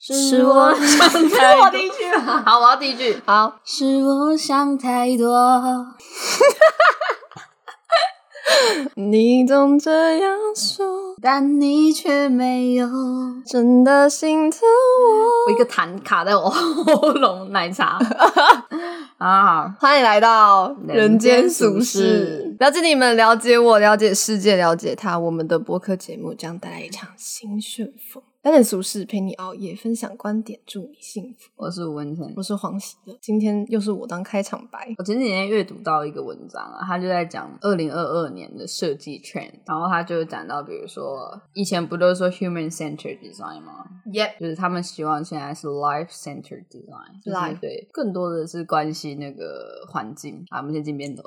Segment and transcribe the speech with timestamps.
[0.00, 2.42] 是我想太多我第一句吗？
[2.46, 3.20] 好，我要第一句。
[3.26, 5.86] 好， 是我想太多。
[8.94, 12.88] 你总这样说，但你却没有。
[13.46, 15.52] 真的心疼我。
[15.52, 17.98] 我一个痰卡在我喉咙，奶茶
[19.18, 25.18] 啊，欢迎来到人间俗世，了解你们，了解我，了解世界，了解他。
[25.18, 28.22] 我们的播客节目将带来一场新旋风。
[28.44, 31.50] 了解俗世，陪你熬夜，分享观点，祝你幸福。
[31.56, 32.32] 我是吴文成。
[32.36, 34.94] 我是黄喜的，今天又是我当开场白。
[34.96, 50.44] 我前几天阅读到一个文章啊，他就在讲二零二二年的设计 trend，然后他就讲到，比如说以前不都是说 human centered design 吗？Yep，就是他们希望现在是 life centered design，就是对，更多的是关系那个环境。
[50.50, 51.24] 啊，我们先进边头。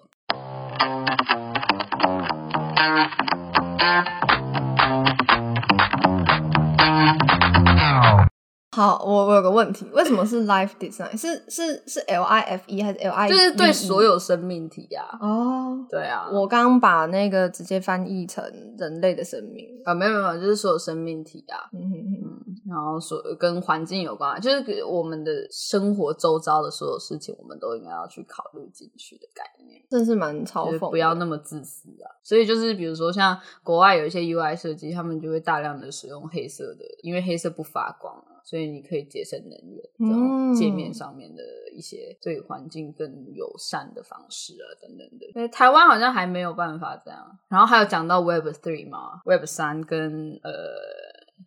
[8.73, 11.11] 好，我我有个问题，为什么是 life design？
[11.19, 13.27] 是是是 L I F E 还是 L I？
[13.27, 15.85] 就是对所有生命体啊，哦。
[15.89, 18.41] 对啊，我刚刚把那个直接翻译成
[18.77, 19.67] 人类的生命。
[19.83, 29.81] 啊没有没有，就是所有生命体啊，嗯哼哼，然后所跟环境有关，就是给我们的生活周遭的所有事情，我们都应该要去考虑进去的概念。
[29.89, 30.89] 真是蛮嘲就是讽。
[30.91, 32.07] 不要那么自私啊！
[32.23, 39.83] 所以就是比如说像国外有一些 UI 设计，他们就会大量的使用黑色的，因为黑色不发光啊，所以你可以节省能源。
[39.97, 45.31] 这种嗯界面上面的一些对环境更友善的方式啊，等等的。
[45.33, 47.39] 对，台湾好像还没有办法这样。
[47.49, 50.51] 然后还有讲到 Web Three 嘛，Web 三跟呃。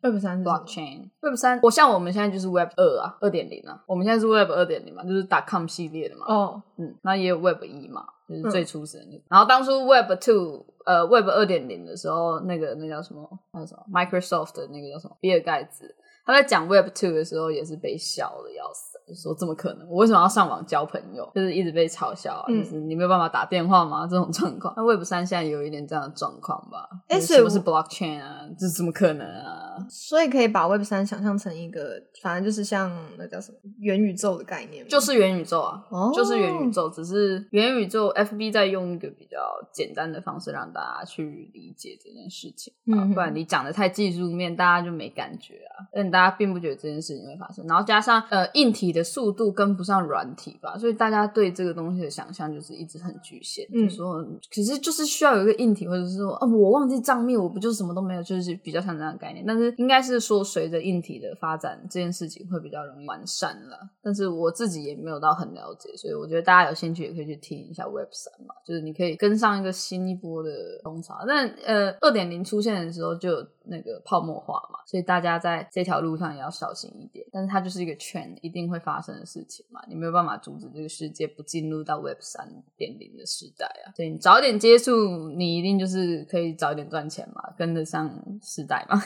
[0.03, 9.23] Web 三 blockchain Web 三，我像我们现在就是 Web 二啊，二点零啊，我们现在是 Web 二点零嘛，就是打 com 系列的嘛，哦，嗯，那也有 Web 一嘛，就是嗯最初始的那个。
[9.31, 13.27] 然后当初 Web Two，呃，Web 二点零的时候，那个那叫什么？
[13.53, 15.17] 那叫什么？Microsoft 的那个叫什么？
[15.20, 19.88] 比尔盖茨他在讲 Web Two 的时候，也是被笑的要死，就说怎么可能？
[19.88, 21.30] 我为什么要上网交朋友？
[21.34, 24.06] 就是一直被嘲笑啊，嗯就是你没有办法打电话吗？
[24.06, 24.72] 这种状况。
[24.77, 26.89] 那 Web 三现在有一点这样的状况吧？
[27.08, 28.40] 哎所以不是 blockchain 啊？
[28.58, 29.77] 这怎么可能啊？
[29.90, 39.39] 所以可以把 Web 三想象成一个，反正就是像那叫什么元宇宙的概念，就是元宇宙啊，哦就是元宇宙，只是元宇宙 FB 在用一个比较
[39.73, 54.24] 简单的方式让大家去理解这件事情啊，嗯不然你讲的太技术面，大家就没感觉啊，但大家并不觉得这件事情会发生，然后加上呃硬体的速度跟不上软体吧，所以大家对这个东西的想象就是一直很局限，嗯就说
[54.55, 63.78] 可是就是需要有一个硬体，或者是说啊我忘记账密，我不就什么都没有，就是比较像这样的概念，但是应该是说随着硬体的发展，这件事情会比较容易完善了。
[64.02, 70.50] 但是我自己也没有到很了解，所以我觉得大家有兴趣也可以去听一下 Web 三嘛，就是你可以跟上一个新一波的
[70.82, 71.14] 风潮。
[71.26, 77.27] 但呃，二点零出现的时候就有那个泡沫化嘛，所以大家在这条路上也要小心一点。
[77.33, 83.92] 但是它就是一个圈一定会发生的事情嘛，你没有办法阻止这个世界不进入到 Web 三点零的时代啊。
[83.97, 89.03] 所以你早点接触，你一定就是可以早点赚钱嘛，跟得上时代嘛。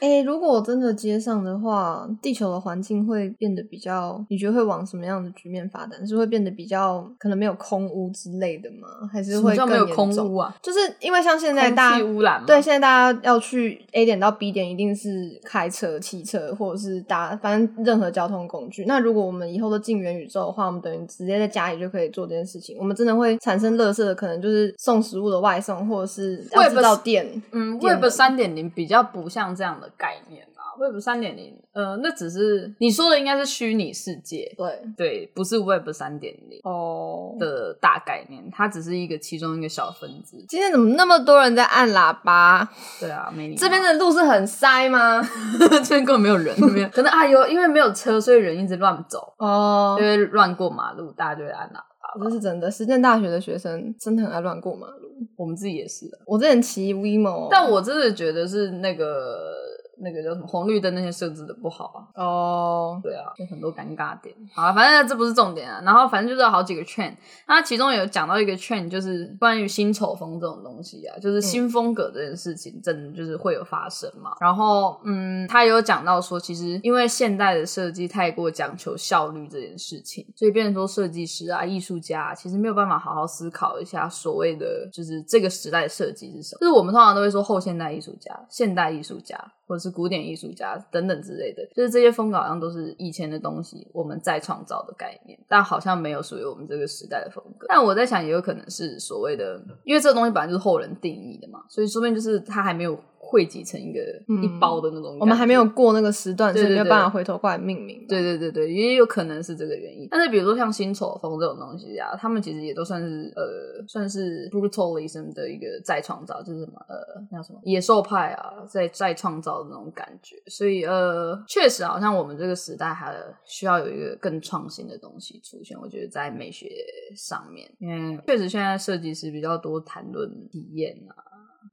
[0.00, 6.06] 哎、如果我真的接上的话，地球的环境会变得比较，你觉得会往什么样的局面发展？
[6.06, 8.88] 是会变得比较可能没有空污之类的吗？
[9.12, 10.54] 还是会更没有空严重污啊？
[10.62, 18.84] 就是因为像现在大家污染嘛对，现在大家要去 A 点到 B 点，一定是开车、骑车或者是搭，反正任何交通工具。
[18.86, 22.76] 那如果我们以后都进元宇宙的话，我们等于直接在家里就可以做这件事情。
[22.78, 27.42] 我们真的会产生垃圾的，可能就是送食物的外送，或者是要 Web 制造电。
[27.52, 30.76] 嗯电，Web 能三点零比较不像这样的概念啊。
[30.78, 37.34] Web 三点零，呃，那只是你说的应该是虚拟世界，对，对，不是 Web 三点零哦。
[37.38, 40.36] 的大概念，它只是一个其中一个小分支。
[40.46, 42.68] 今天怎么那么多人在按喇叭？
[43.00, 45.22] 对啊，没礼貌这边的路是很塞吗？
[45.82, 52.22] 这边根本没有人，没有， 可能啊有，因为没有车，所以人一直乱走，哦就，会乱过马路，大家就会按喇叭。
[52.22, 52.70] 这是真的。
[52.70, 55.06] 实践大学的学生真的很爱乱过马路。
[55.36, 59.54] 我们自己也是的，我之前骑 WeMo，但我真的觉得是那个
[59.98, 62.22] 那个叫什么红绿灯那些设置的不好啊。
[62.22, 64.34] 哦，对啊，有很多尴尬点。
[64.54, 65.80] 好了，反正这不是重点啊。
[65.84, 67.14] 然后反正就是好几个 trend，
[67.46, 74.32] 那其中有讲到一个 trend，就是关于新丑风这种东西啊，就是新风格这件事情，真的就是会有发生嘛。
[74.40, 86.58] 然后嗯，他有讲到说，其实因为现代的设计太过讲求效率这件事情，所以变成说设计师啊、艺术家、啊、其实没有办法好好思考一下所谓的就是这个时代的设计是什么。
[86.60, 89.36] 就是我们通常都会说后现代艺术家、现代艺术家。
[89.66, 97.66] 或者是古典艺术家等等之类的，就是这些风格好像都是以前的东西，我们再创造的概念，但好像没有属于我们这个时代的风格。
[97.68, 102.98] 但我在想，也有可能是所谓的，因为这个东西本来就是后人定义的嘛，所以说不定就是它还没有。
[103.28, 104.00] 汇集成一个
[104.40, 108.06] 一包的那种，我们还没有过那个时段，所以没有办法回头过来命名。
[108.08, 110.06] 对对对对，也有可能是这个原因。
[110.08, 116.96] 但是比如说像新丑风这种东西啊，他们其实也都算是呃，算是 brutalism 的一个再创造，就是什么呃，
[117.28, 120.36] 那叫什么野兽派啊，在再创造的那种感觉。
[120.46, 125.78] 所以呃，确实好像我们这个时代还需要有一个更创新的东西出现。
[125.78, 126.68] 我觉得在美学
[127.16, 131.14] 上面，因为确实现在设计师比较多谈论体验啊，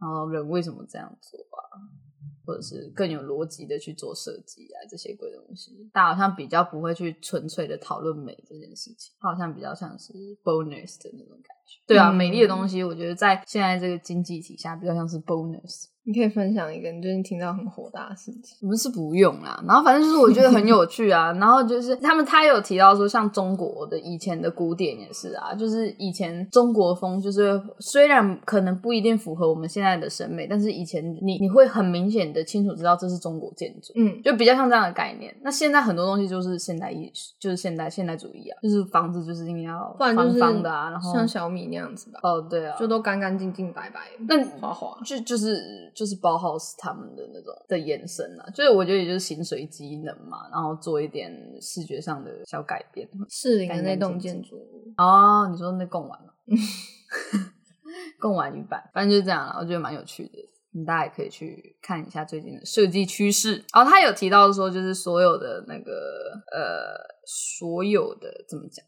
[0.01, 1.79] 然后人为什么这样做啊，
[2.45, 10.13] 或者是更有逻辑的去做设计啊，这些鬼东西，大家好像比较不会去纯粹的讨论美这件事情，它好像比较像是
[10.43, 11.81] bonus 的那种感觉。
[11.87, 15.85] 对啊，嗯美丽的东西，我觉得在现在这个经济体下，比较像是 bonus。
[16.05, 18.57] 你可以分享一个你最近听到很火大的事情。
[18.61, 35.33] 我们是不用啦，然后反正就是我觉得很有趣啊， 然后就是他们他有提到说，像中国的以前的古典也是啊，就是以前中国风，就是虽然可能不一定符合我们现在的审美，但是以前你你会很明显的清楚知道这是中国建筑，嗯，就比较像这样的概念。
[35.41, 44.97] 那现在很多东西就是现代艺术，就是现代现代主义啊，就是房子就是应该要方不然就是方的啊，然后像小米那样子吧，哦对啊，就都干干净净、白白，那滑滑。
[45.05, 51.31] 就就是就是包 house 他们的那种的延伸啊，就是我觉得也就是形随机能嘛，然后做一点
[51.61, 53.07] 视觉上的小改变。
[53.29, 56.33] 是林的那栋建筑物，哦，你说那贡丸了，
[58.19, 60.39] 贡丸鱼板，反正就是这样了，我觉得蛮有趣的。
[60.75, 63.63] 嗯大家也可以去看一下最近的设计趋势。
[63.71, 66.97] 然后他有提到说，就是所有的那个呃，
[67.27, 68.83] 所有的怎么讲？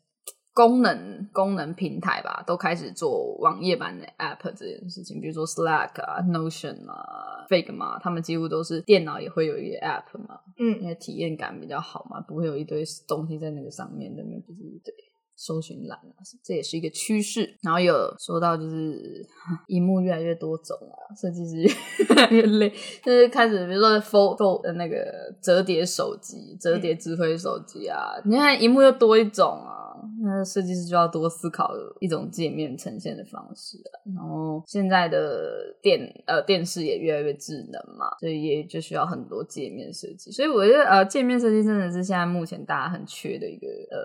[0.56, 14.94] 功能功能平台吧，都开始做网页版的 App 这件事情，比如说 Slack 啊、Notion 啊、Figma，他们几乎都是电脑也会有一个 App 嘛，嗯因嗯，为体验感比较好嘛，不会有一堆东西在那个上面，那边就是对
[15.36, 17.58] 搜寻栏啊，这也是一个趋势。
[17.62, 19.28] 然后有说到就是
[19.68, 21.64] 荧幕越来越多种啊，设计师
[22.08, 22.70] 越来越累，
[23.04, 24.96] 就是开始比如说 Fold Fold 的那个
[25.42, 29.84] 折叠手机、折叠智慧手机啊，你看荧幕又多一种啊。
[30.24, 40.32] 那设计师就要多思考一种界面呈现的方式啊，然后现在的电呃电视也越来越智能嘛，所以也就需要很多界面设计。
[40.32, 43.98] 所以我觉得呃，界面设计真的是现在目前大家很缺的一个呃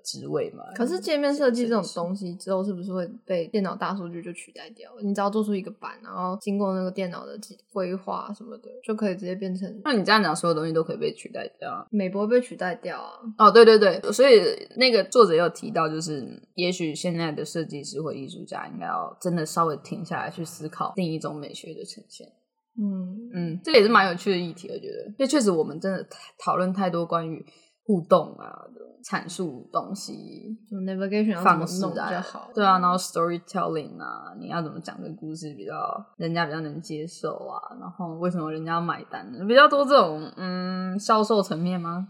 [0.00, 0.64] 职位嘛。
[0.74, 4.90] 可是界面设计这种东西之后是不是会被电脑大数据就取代掉？
[5.02, 7.38] 你只要做出一个版，然后经过那个电脑的
[7.72, 11.86] 规划什么的，就可以直接变成那你这样讲，所有东西都可以被取代掉啊。
[11.90, 13.12] 美博会被取代掉啊？
[13.38, 14.40] 哦，对对对，所以
[14.76, 22.26] 那个作者有提到，就是也许现在的设计师或艺术家应该要真的稍微停下来去思考另一种美学的呈现。
[22.74, 26.06] 嗯，嗯，这也是蛮有趣的议题，我觉得，因为确实我们真的
[26.38, 27.44] 讨论太多关于
[27.84, 32.48] 互动啊、这种阐述东西什么 navigation 方式啊，较好？
[32.54, 35.74] 对啊，然后 storytelling 啊，你要怎么讲这个故事比较
[36.16, 37.58] 人家比较能接受啊？
[37.80, 39.44] 然后为什么人家要买单呢？
[39.46, 42.06] 比较多这种嗯销售层面吗？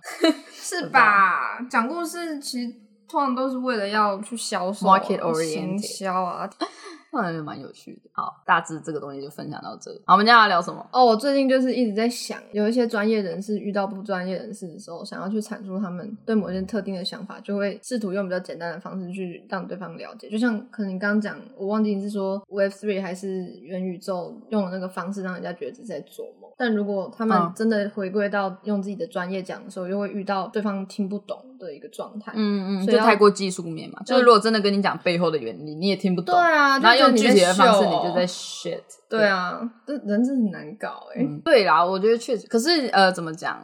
[0.50, 1.58] 是 吧？
[1.70, 2.72] 讲故事其实
[3.08, 6.48] 通常都是为了要去销售、Market 啊、oriented 行销啊。
[7.12, 8.10] 那也蛮有趣的。
[8.12, 9.90] 好，大致这个东西就分享到这。
[10.06, 10.84] 好，我们接下来聊什么？
[10.92, 20.28] 哦，我最近就是一直在想，有一些专业人士遇到不专业人士的时候，想要去阐述他们对某些特定的想法，就会试图用比较简单的方式去让对方了解。
[20.30, 26.50] 就像可能你刚刚讲，我忘记你是说 Web Three 还是元宇宙用的那个方式，让人家觉得只是在做梦。
[26.56, 32.32] 但如果他们嗯真的回归到用自己的专业讲的时候，又会遇到对方听不懂的一个状态。
[32.36, 34.00] 嗯嗯，所以就太过技术面嘛。
[34.04, 36.34] 就是如果真的跟你讲背后的原理，你也听不懂。
[36.34, 38.82] 对啊，就然后用具体的方式，你就在 shit。
[39.08, 43.60] 对啊，这人真的很难搞哎、嗯，对啦，我觉得确实，可是呃，怎么讲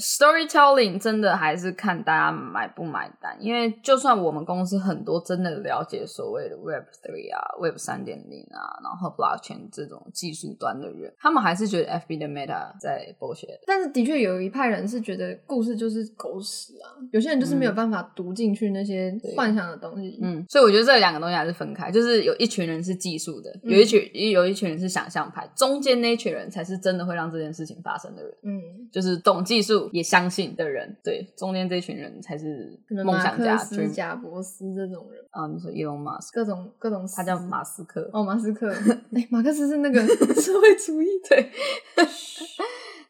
[0.00, 13.60] ？storytelling 真的还是看大家买不买单，因为就算我们公司很多真的了解所谓的 Web Three 啊、Web 三点零啊，然后 Blockchain 这种技术端的人，他们还是觉得 FB 的 Meta 在 bullshit。
[13.66, 20.18] 但是的确有一派人是觉得故事就是狗屎啊，有些人就是没有办法读进去那些幻想的东西。
[20.22, 28.34] 嗯，所以我觉得这两个东西还是分开，就是有一群人是技术的，有一群有一群人是想象派，中间那群人才是真的会让这件事情发生的人。
[28.42, 33.56] 嗯，就是懂技术也相信的人，对，中间这群人才是梦想家。
[33.56, 38.72] 克思、dream 贾伯斯这种人，啊，你说 Elon Musk，各种各种，他叫马斯克，哦，马斯克。
[39.14, 40.00] 哎，马克思是那个
[40.40, 41.50] 社会主义对，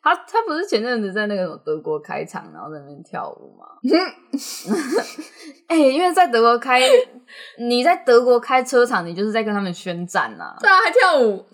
[0.03, 3.67] 他他不是前阵子在那个什么德国开场，然后在那边跳舞吗？
[5.69, 6.81] 哎、因为在德国开，
[7.59, 11.45] 你在德国开车厂，你就是在跟他们宣战呐、对啊，还跳舞。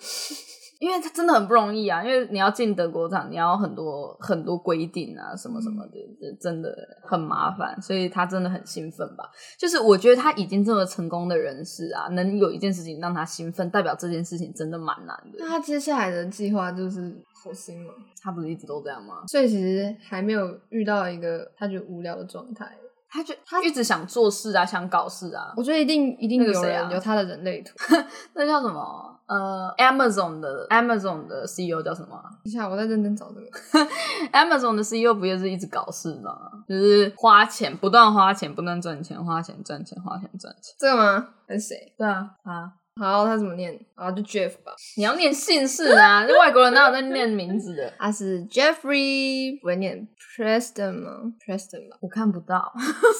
[0.78, 9.24] 因为它真的很不容易啊，因为你要进德国厂，你要很多很多规定啊，什么什么的，这真的很麻烦，所以他真的很兴奋吧。
[9.58, 15.38] 就是我觉得他已经这么成功的人士啊，能有一件事情让他兴奋，代表这件事情真的蛮难的。
[15.38, 19.24] 那他接下来的计划就是火星了，他不是一直都这样吗？
[19.28, 22.70] 所以其实还没有遇到一个他觉得无聊的状态。
[23.16, 25.54] 他就他一直想做事啊，想搞事啊。
[25.56, 27.72] 我觉得一定一定有人有他的人类图。
[28.34, 29.12] 那叫什么？
[29.26, 33.90] 呃，Amazon 的 Amazon 的 CEO 叫什么啊等一下，我在认真找这个。
[34.32, 36.30] Amazon 的 CEO 不也是一直搞事吗？
[36.68, 40.74] 就是花钱，不断花钱，不断赚钱，花钱赚钱，花钱赚钱。
[40.78, 41.26] 这个吗？
[41.48, 41.94] 还是谁？
[41.98, 43.78] 对啊，啊，好，他怎么念？
[43.94, 44.72] 啊，就 Jeff 吧。
[44.96, 47.92] 你要念姓氏啊，那外国人哪有在念名字的？
[47.98, 51.98] 他是 Jeffrey，不会念 Preston 吗？Preston 吧。
[52.00, 52.72] 我看不到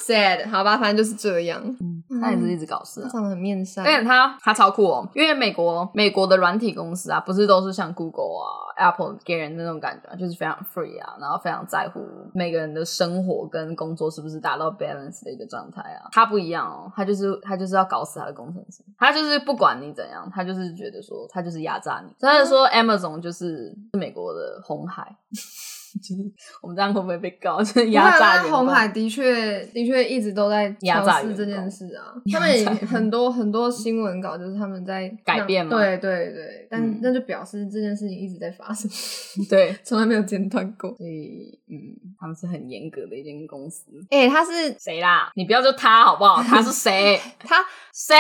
[0.07, 1.63] ，Sad，好吧，反正就是这样。
[2.23, 3.05] 他也是一直搞事啊。
[3.05, 3.85] 他长得很面善。
[3.85, 12.01] 而且他他超酷哦，因为美国美国的软体公司啊，不是都是像 Google 啊、Apple 给人那种感觉，就是非常 free 啊，然后非常在乎
[12.35, 16.09] 每个人的生活跟工作是不是达到 balance 的一个状态啊。
[16.13, 22.13] 他不一样哦，他就是他就是要搞死他的工程师，他就是不管你怎样，他就是觉得说他就是压榨你。
[22.19, 25.17] 所以说 Amazon 就是美国的红海，
[26.03, 26.23] 就是
[26.63, 27.59] 我们这样会不会被告？
[27.63, 32.15] 就是压榨员工红海的确的确一直都在压榨这件事啊。
[32.33, 38.91] 他们也很多很多新闻稿就是他们在 改变嘛对对对，但嗯那就表示这件事情一直在发生，
[39.49, 40.95] 对， 从来没有间断过。
[40.97, 41.77] 所以嗯，
[42.19, 43.85] 他们是很严格的一间公司。
[44.11, 45.31] 哎、他是谁啦？
[45.35, 46.43] 你不要就他好不好？
[46.43, 47.21] 他是谁？
[47.41, 47.57] 他
[47.93, 48.15] 谁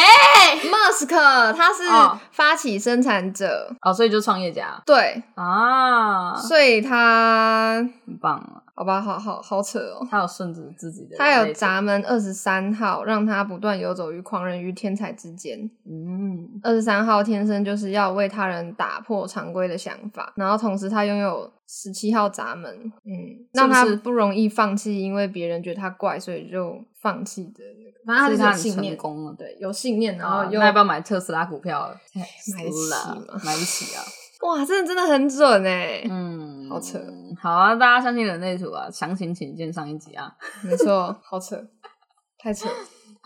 [0.64, 7.65] ？Musk，他是哦发起生产者，哦，所以就创业家对，啊，所以他
[8.04, 8.62] 很棒啊！
[8.75, 10.06] 好吧，好好好扯哦。
[10.11, 15.58] 他有顺着自己的，他有，闸门二十三号，让他不断游走于狂人与天才之间。
[15.85, 27.96] 嗯，二十三号天生就是要为他人打破常规的想法，然后同时他拥有十七号闸门，嗯，让他不容易放弃，因为别人觉得他怪，所以就放弃的那个。
[28.06, 29.35] 反正他是有信念成，功了。
[29.37, 31.90] 对，有信念，然啊后又、那要不要买特斯拉股票？
[32.54, 34.02] 买得起啦吗 买不起啊。
[34.47, 36.99] 哇，真的真的很准哎、嗯，好扯。
[37.41, 40.33] 好啊，大家相信人类图啊，详情请见上一集啊。
[40.62, 41.57] 没错，好扯，
[42.38, 42.69] 太扯。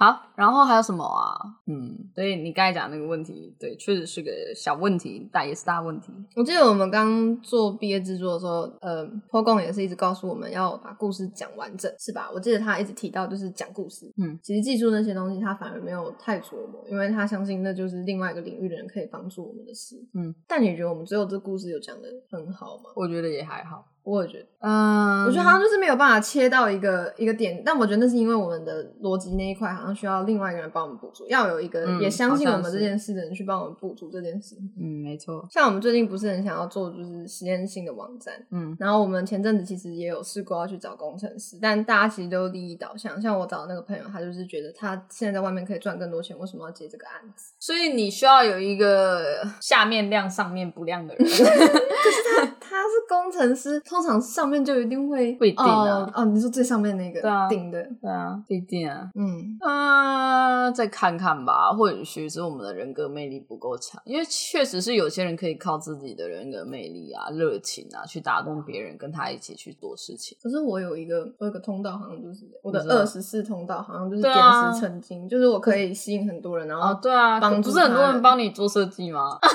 [0.00, 1.36] 好，然后还有什么啊？
[1.66, 6.10] 嗯，所以你刚才讲那个问题，对，确实是个小问题，但也是大问题。
[6.36, 12.30] 我记得我们刚做毕业制作的时候，呃，坡公也是一直告诉我们要把故事讲完整，是吧？
[12.32, 19.96] 我记得他一直提到就是讲故事，嗯，其实技术那些东西他反而没有太琢磨，因为他相信那就是另外一个领域的人可以帮助我们的事。
[20.14, 22.84] 嗯，但你觉得我们最后这故事有讲的很好吗？
[22.96, 23.84] 我觉得也还好。
[24.10, 34.56] 我也觉得，嗯，我觉得好像就是没有办法切到一个一个点，但我觉得那是因为我们的逻辑那一块好像需要另外一个人帮我们补足，要有一个嗯也相信我们这件事的人去帮我们补足这件事。
[34.78, 35.46] 嗯，没错。
[35.50, 43.20] 像我们最近不是很想要做就是实验性的网站，嗯然后我们前阵子其实也有试过要去找工程师，但大家其实都利益导向。
[43.20, 47.52] 像我找的那个朋友，他就是觉得他现在在外面可以赚更多钱，为什么要接这个案子？
[47.58, 51.24] 所以你需要有一个下面亮、上面不亮的人。
[51.26, 56.04] 可是他他是工程师，通常上面就一定会不一定啊。
[56.04, 57.48] 哦哦，你说最上面那个对啊。
[57.48, 59.08] 顶的，对啊，不一定啊。
[59.14, 70.36] 嗯，啊，再看看吧，或许是我们的人格魅力不够强，因为确实是有些人可以靠自己的人格魅力啊、热情啊，去打动别人，跟他一起去做事情。
[70.42, 79.38] 可是我有一个我有一个通道，好像就是我的二十四通道，好像就是对点啊石成金，就是我可以吸引很多人，然后哦，对啊，帮助不是很多人帮你做设计吗？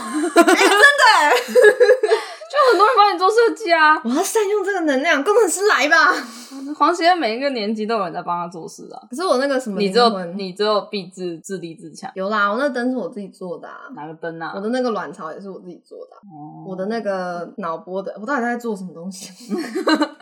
[2.51, 3.99] 就很多人帮你做设计啊。
[4.03, 6.13] 我要善用这个能量，工程师来吧。
[6.77, 9.01] 黄喜在每一个年级都有人在帮他做事啊。
[9.09, 12.11] 可是我那个什么你只有你只有必自自立自强。
[12.15, 14.53] 有啦，我那灯是我自己做的、啊，哪个灯啊？
[14.55, 19.29] 我的那个卵巢也是我自己做的啊、哦我的那个脑波的，我到底在做什么东西？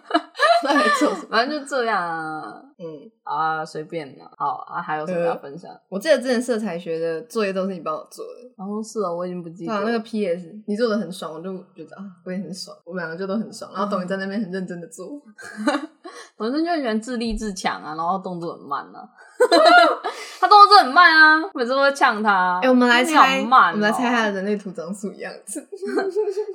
[0.64, 1.28] 我到底在做什么？
[1.32, 2.62] 反正就这样啊。
[2.78, 2.86] 嗯，
[3.24, 4.30] 啊，随便啦。
[4.38, 5.72] 好啊，还有什么要分享？
[5.90, 8.52] 我记得之前色彩学的作业都是你帮我做的。
[8.58, 9.74] 然后，是哦，我已经不记得。
[9.82, 13.72] 那个 PS 你做的很爽，我就觉得啊，我也很爽，我们两个就都很爽。
[13.74, 15.22] 然后董宇在那边很认真的做，
[16.38, 19.08] 反正就很喜欢自立自强啊，然后动作很慢啊。
[20.40, 22.60] 他动作真很慢啊，每次都会呛他。
[22.62, 25.60] 哎、我们来你好猜，慢、哦我们来猜他的人类图长什么样子。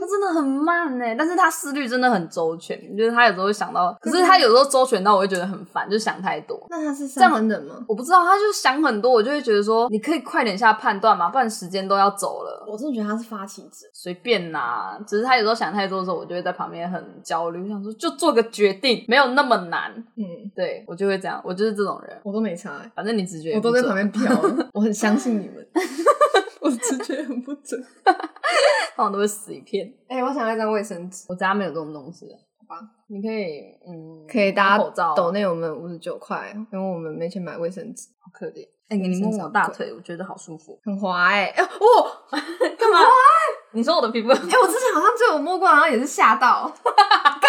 [0.00, 6.66] 他真的很慢呢，但是他思虑真的很周全，就是他有时候会想到，可是他有时候周全到我会觉得很烦，就想太多。
[6.70, 7.74] 那他是这样三分人吗？
[7.86, 12.64] 我不知道，他就想很多，我就会觉得说，你可以快点下判断嘛，不然时间都要走了。
[12.70, 13.86] 我真的觉得他是发起者。
[13.92, 19.92] 随便啦，只是他有时候想太多的时候，我就会在旁边很焦虑，想说就做个决定，没有那么难。
[20.16, 22.20] 嗯，对我就会这样，我就是这种人。
[22.22, 24.22] 我都没差、欸，反正你直觉我都在旁边飘，
[24.74, 25.66] 我很相信你们。
[26.60, 27.80] 我直觉很不准。
[28.96, 29.92] 通常都会死一片。
[30.08, 32.26] 哎、我想要一张卫生纸，我家没有这种东西，
[32.58, 32.82] 好吧？
[33.06, 38.66] 你可以，嗯，可以大家口罩，抖内我们五十九块，因为我们没钱买卫生纸，好可怜。
[38.88, 40.78] 哎、你摸摸我大腿，我觉得好舒服。
[40.82, 41.68] 很滑哎、哎、哦，
[42.30, 42.98] 干嘛？
[43.72, 44.30] 你说我的皮肤？
[44.30, 46.70] 哎、我之前好像就有摸过，好像也是吓到，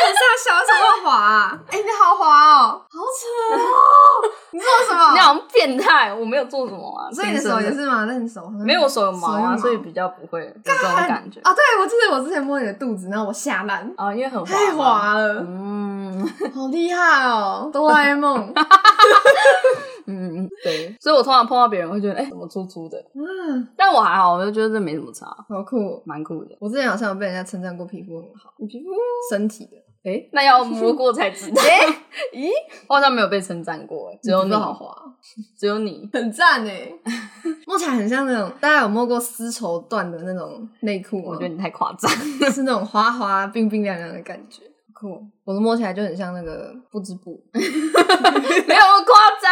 [0.10, 1.60] 干啥小为什么滑、啊？
[1.70, 4.32] 哎、你好滑哦，好扯哦！
[4.52, 5.14] 你做什么？
[5.14, 7.10] 你好像变态，我没有做什么啊。
[7.14, 8.06] 所以你的手也是吗？
[8.08, 11.54] 那你手没有，我手有毛啊，手所以比较不会有这种感觉啊！
[11.54, 14.74] 对，我记得我之前摸你的肚子，然后我下烂，啊，因为很滑，太。
[14.74, 16.09] 滑了，嗯
[16.54, 17.70] 好厉害哦！
[17.72, 18.54] 哆啦 A 梦，
[20.08, 22.98] 嗯，对，所以我通常碰到别人会觉得，哎、怎么粗粗的？
[23.14, 26.02] 嗯，但我还好，我就觉得这没什么差，好酷。
[26.06, 26.56] 蛮酷的。
[26.60, 28.90] 我之前好像有被人家称赞过皮肤很好，你皮肤，
[29.30, 29.72] 身体的。
[30.02, 31.62] 哎、那要摸过才知道。
[31.62, 31.86] 哎，
[32.34, 32.48] 咦，
[32.88, 34.96] 我好像没有被称赞过，只有你你好滑，
[35.58, 36.10] 只有你。
[36.14, 36.90] 很赞哎，
[37.68, 41.26] 摸起来很像那种大家有摸过丝绸缎的那种内裤吗？
[41.32, 42.10] 我觉得你太夸张。
[42.50, 44.64] 是那种滑滑、冰冰凉凉的感觉。
[45.00, 47.42] 酷，我的摸起来就很像那个不织布。
[47.54, 49.50] 没有那么夸张。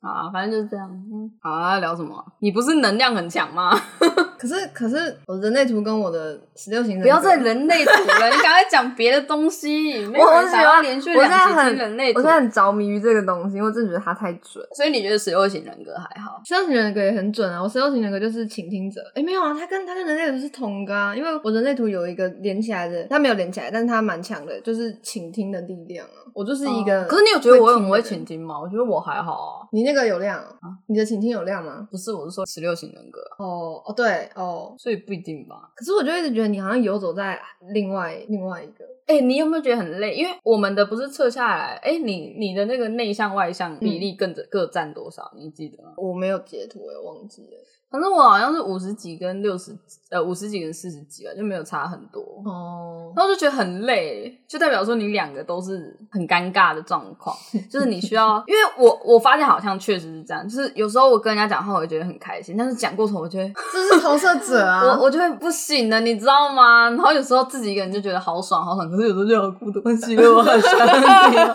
[0.00, 0.88] 好啊，反正就是这样。
[0.90, 2.24] 嗯，好啊，聊什么啊？
[2.40, 3.70] 你不是能量很强吗？
[4.38, 4.96] 可是可是
[5.26, 10.06] 我人类图跟我的十六型人格不要再人类图了，你赶快讲别的东西。
[10.06, 14.64] 没有我人很喜欢想要连续两集听人类图我现，在很着迷于这个东西，因为我真的觉得它太准。
[14.76, 16.40] 所以你觉得十六型人格还好？
[16.44, 19.00] 十六型人格也很准啊，我十六型人格就是倾听者。
[19.16, 26.27] 哎，没有啊，他跟他跟人类图是同个啊，因为我人类图有一个连起来的，他没有连起来，但是他蛮强的，就是倾听的力量啊。
[26.38, 28.60] 我就是一个、哦可是你有觉得我很会倾倾听吗？
[28.60, 29.66] 我觉得我还好啊。
[29.72, 30.70] 你那个有量啊？
[30.86, 31.88] 你的倾听有量吗？
[31.90, 34.72] 不是，我是说十六型人格啊，哦哦，对哦。
[34.78, 35.72] 所以不一定吧。
[35.74, 37.36] 可是我就一直觉得你好像游走在
[37.72, 38.84] 另外另外一个。
[39.06, 40.14] 哎、你有没有觉得很累？
[40.14, 45.32] 因为我们的不是测下来，哎、你你的那个内向外向比例各各占多少？
[45.34, 45.94] 你记得吗？
[45.96, 47.58] 我没有截图，我也忘记了。
[47.90, 49.76] 反正我好像是五十几跟六十，
[50.10, 52.20] 呃，五十几跟四十几吧，就没有差很多。
[52.44, 57.34] 哦，然后就觉得很累，就代表说你两个都是很尴尬的状况，
[57.70, 64.82] 就是你需要，因为我我发现好像确实是这样，就是有时候我跟人家讲话，我会觉得很开心，但是讲过头，我觉得这是投射者啊！
[64.84, 66.90] 我我就会不行的，你知道吗？
[66.90, 69.80] 然后有时候自己一个人就觉得好爽好爽，可是有时候就好孤独，
[70.10, 71.52] 因为我很喜欢你哦，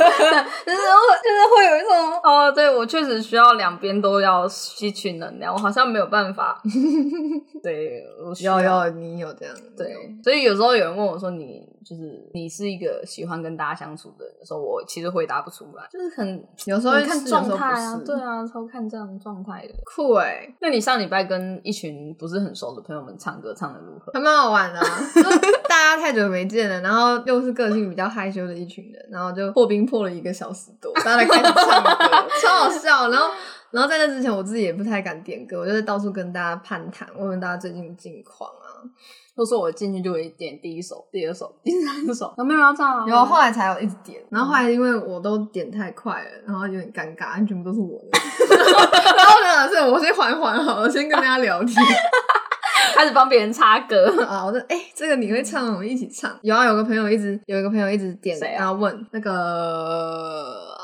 [0.66, 6.23] 就是会就是会有一种哦，对我确实需要两边都要吸取能量，我好像没有办法，
[7.64, 19.74] 对我需要要有你有这样对，所以有时候有人问我说你就是你是一个喜欢跟大家相处的人的时候，我其实回答不出来，就是很有时候会看状态啊，对啊，超看这样的状态的。
[19.84, 24.12] 酷哎、那你上礼拜跟一群不是很熟的朋友们唱歌，唱的如何？
[24.14, 25.22] 还蛮好玩的、啊， 就
[25.68, 33.10] 大家太久没见了，然后又是个性比较害羞的一群人，然后就破冰破了一个小时多，大家来开始唱歌，超好笑。
[33.10, 33.30] 然后，
[33.74, 38.86] 然后在那之前，我自己也不太敢点歌，我就是到处跟大家攀谈，问问大家最近的近况啊。
[39.36, 43.06] 都说我进去就会点第一首、第二首、第三首， 有没有人要唱啊？
[43.08, 48.20] 然后后来才有一直点，然后后来因为我都点太快了，然后有点尴尬，全部都是我的。
[49.18, 51.76] 然后我想是我先缓缓好了，先跟大家聊天。
[52.94, 56.32] 开始帮别人插歌，啊，我说哎、这个你会唱，我们一起唱。
[56.44, 60.76] 有啊，有个朋友一直有一个朋友一直点，啊然后问那个，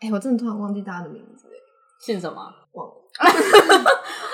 [0.00, 1.51] 哎、我真的突然忘记大家的名字了，
[2.02, 2.52] 姓什么？
[3.20, 3.84] 忘了。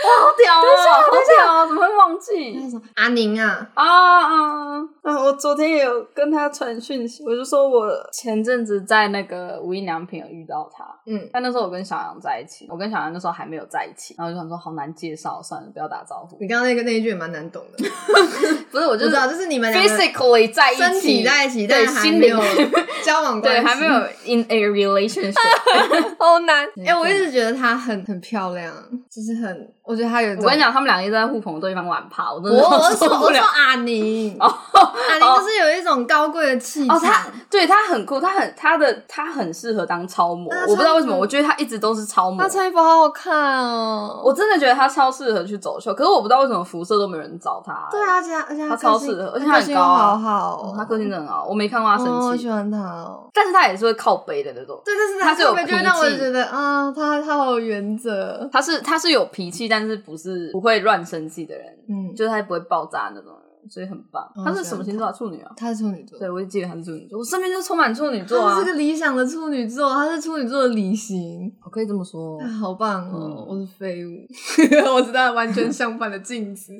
[0.09, 0.64] 好屌哦！
[1.11, 1.67] 好屌哦！
[1.67, 2.57] 怎么会忘记？
[2.95, 4.79] 阿宁啊，啊啊！
[5.03, 5.23] 啊！
[5.23, 16.37] 我昨天也有跟他传讯息，我就说我前阵子在那个无印良品有遇到他，嗯，但那时候我跟小杨在一起，我跟小杨那时候还没有在一起，然后我就想说好难介绍，算了，不要打招呼。
[16.41, 17.85] 你刚刚那个那一句也蛮难懂的，
[18.71, 22.69] 不是，我就知道，就是你们 physically 在一起，身体在一起，对，但还心灵没有
[23.05, 23.93] 交往关对，还没有
[24.25, 25.35] in a relationship。
[26.19, 26.64] 好难。
[26.64, 28.67] 哎、嗯我一直觉得她很很漂亮，
[29.11, 33.40] 就是很，我觉得他有我跟你讲，他们两个一直在互捧对方碗帕，我真我的我说我说。
[33.40, 37.01] 阿宁，哦阿玲就是有一种高贵的气哦，场。
[37.01, 42.49] 他对他很酷，他很他的他很适合当超模，啊我不知道为什么，我觉得他一直都是超模她。
[42.49, 47.88] 穿衣服好好看哦，我真的觉得他超适合去走秀，可是我不知道为什么辐射都没有人找他。
[47.91, 53.29] 对，啊，而且她而且他她超适合，而且他她很高啊，好好哦，哦他个性真的很好，我没看过他哦，我生气，喜欢她哦。
[53.33, 54.81] 但是他也是会靠背的那种。
[54.85, 63.38] 对，但是她是有后面就会让我脾气觉得啊，她她好有原则，他是他是有脾气，但是不是不会乱生气的人，嗯，就是他不会爆炸那种人。
[63.68, 64.22] 所以很棒。
[64.35, 65.12] 哦他是什么星座啊？
[65.12, 65.52] 处女啊。
[65.57, 67.18] 他是处女座，对，我就记得他是处女座。
[67.18, 71.52] 我身边就充满处女座啊他是，个理想的处女座，他是处女座的理型。
[71.64, 72.38] 我可以这么说。
[72.40, 73.46] 啊好棒哦！
[73.46, 74.26] 嗯我是废物，
[74.94, 76.72] 我是他完全相反的镜子。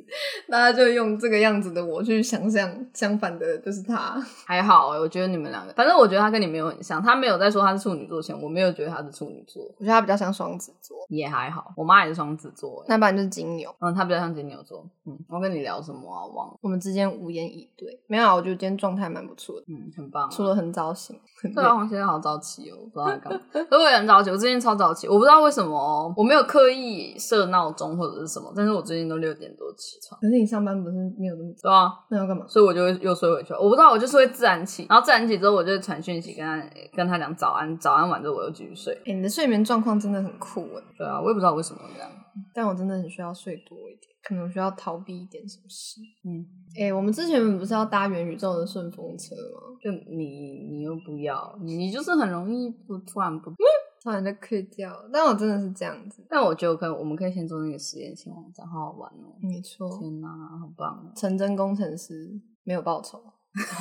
[0.49, 4.21] 大家就用这个样子的我去想象，相反的就是他。
[4.47, 7.03] 还好、欸，我觉得你们两个，反正我觉得他跟你没有很像。
[7.03, 11.73] 他没有在说他是处女座前，我没有觉得他是处女座，我觉得他比较像双子座，也还好。
[11.77, 13.75] 我妈也是双子座、欸，那不然就是金牛。
[13.81, 14.85] 嗯，他比较像金牛座。
[15.07, 16.27] 嗯，我跟你聊什么啊？
[16.27, 16.59] 忘了。
[16.61, 17.89] 我们之间无言以对。
[18.07, 20.29] 没有啊，我觉得今天状态蛮不错的，嗯，很棒、啊。
[20.31, 23.41] 除了很早醒，很对啊，我现在好早起哦，我不知道在干嘛。
[23.71, 30.21] 我也很早起，我最近超早起，我不知道为什么哦，我没有刻意设闹钟或者是什么，但是我最近都六点多起床。
[30.21, 32.45] 可是你上班不是没有那么早，对啊，那要干嘛？
[32.49, 33.59] 所以我就会又睡回去了。
[33.61, 36.63] 我不知道，我就是会自然起，然后自然起之后，我就会传讯息跟他
[36.95, 38.95] 跟他讲早安，早安完之后我又继续睡。
[39.07, 42.11] 哎、你的睡眠状况真的很酷哎，对啊，我也不知道为什么这样。
[42.55, 46.01] 但我真的很需要睡多一点，可能需要逃避一点什么事。
[46.25, 46.47] 嗯，
[46.79, 49.77] 哎、我们之前不是要搭元宇宙的顺风车吗？
[49.81, 53.53] 就你你又不要，你你就是很容易不突然不。
[54.01, 56.25] 突然就 Q 掉，但我真的是这样子。
[56.31, 59.35] 但我觉得可以，我们可以先做那个实验性网站，好好玩哦！
[59.43, 61.11] 没错，天哪，好棒哦！
[61.17, 62.31] 成真工程师
[62.63, 63.21] 没有报酬，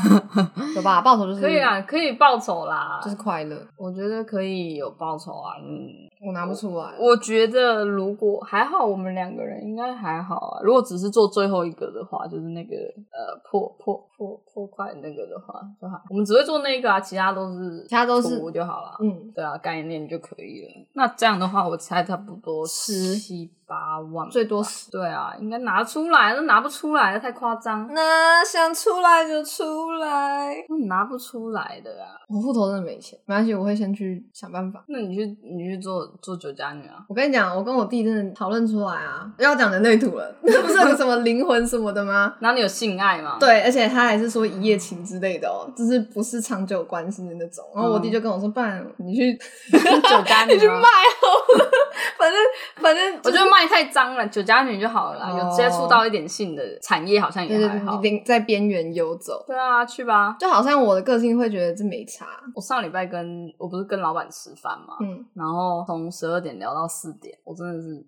[0.75, 1.01] 有吧？
[1.01, 3.63] 报酬就是可以啊，，可以报酬啦，就是快乐。
[3.77, 5.53] 我觉得可以有报酬啊。
[5.61, 10.62] 嗯，我拿不出来，我觉得如果还好，我们两个人应该还好啊。
[10.63, 12.75] 如果只是做最后一个的话，就是那个
[13.12, 16.01] 呃破破破破块那个的话，就好。
[16.10, 18.97] 我们只会做那个啊，其他都是其他都是图就好了。
[18.99, 20.88] 嗯，对啊，概念就可以了。
[20.93, 24.89] 那这样的话，我猜差不多十七八万，最多十。
[24.89, 30.56] 对啊，应该拿出来，那拿不出来，太夸张，那想出来就出来。
[30.69, 32.17] 那拿不出来的啊。
[32.27, 34.84] 我户头真的没钱，没关系，我会先去想办法。
[34.88, 36.95] 那你去你去做做酒家女啊？
[37.07, 42.35] 我跟你讲，我跟我弟真的讨论出来啊，要讲人类图了，那不是有什么灵魂什么的吗？
[42.39, 47.63] 然后你有性爱吗？，对，而且他还是说一夜情之类的哦，就是不是长久关系的那种。
[47.73, 49.33] 然后我弟就跟我说：“不然你去
[49.71, 51.71] 酒家女你去卖好了，
[52.17, 52.39] 反正
[52.81, 55.31] 反正我觉得卖太脏了，酒家女就好了啦。
[55.31, 57.97] 哦有接触到一点性的产业，好像就是也还好。
[57.97, 60.35] 边在边缘游走，对啊，去吧。
[60.39, 62.25] 就好像我的个性会觉得这没差。
[62.55, 68.05] 我上礼拜跟我不是跟老板吃饭嘛，嗯，然后从十二点聊到四点，我真的是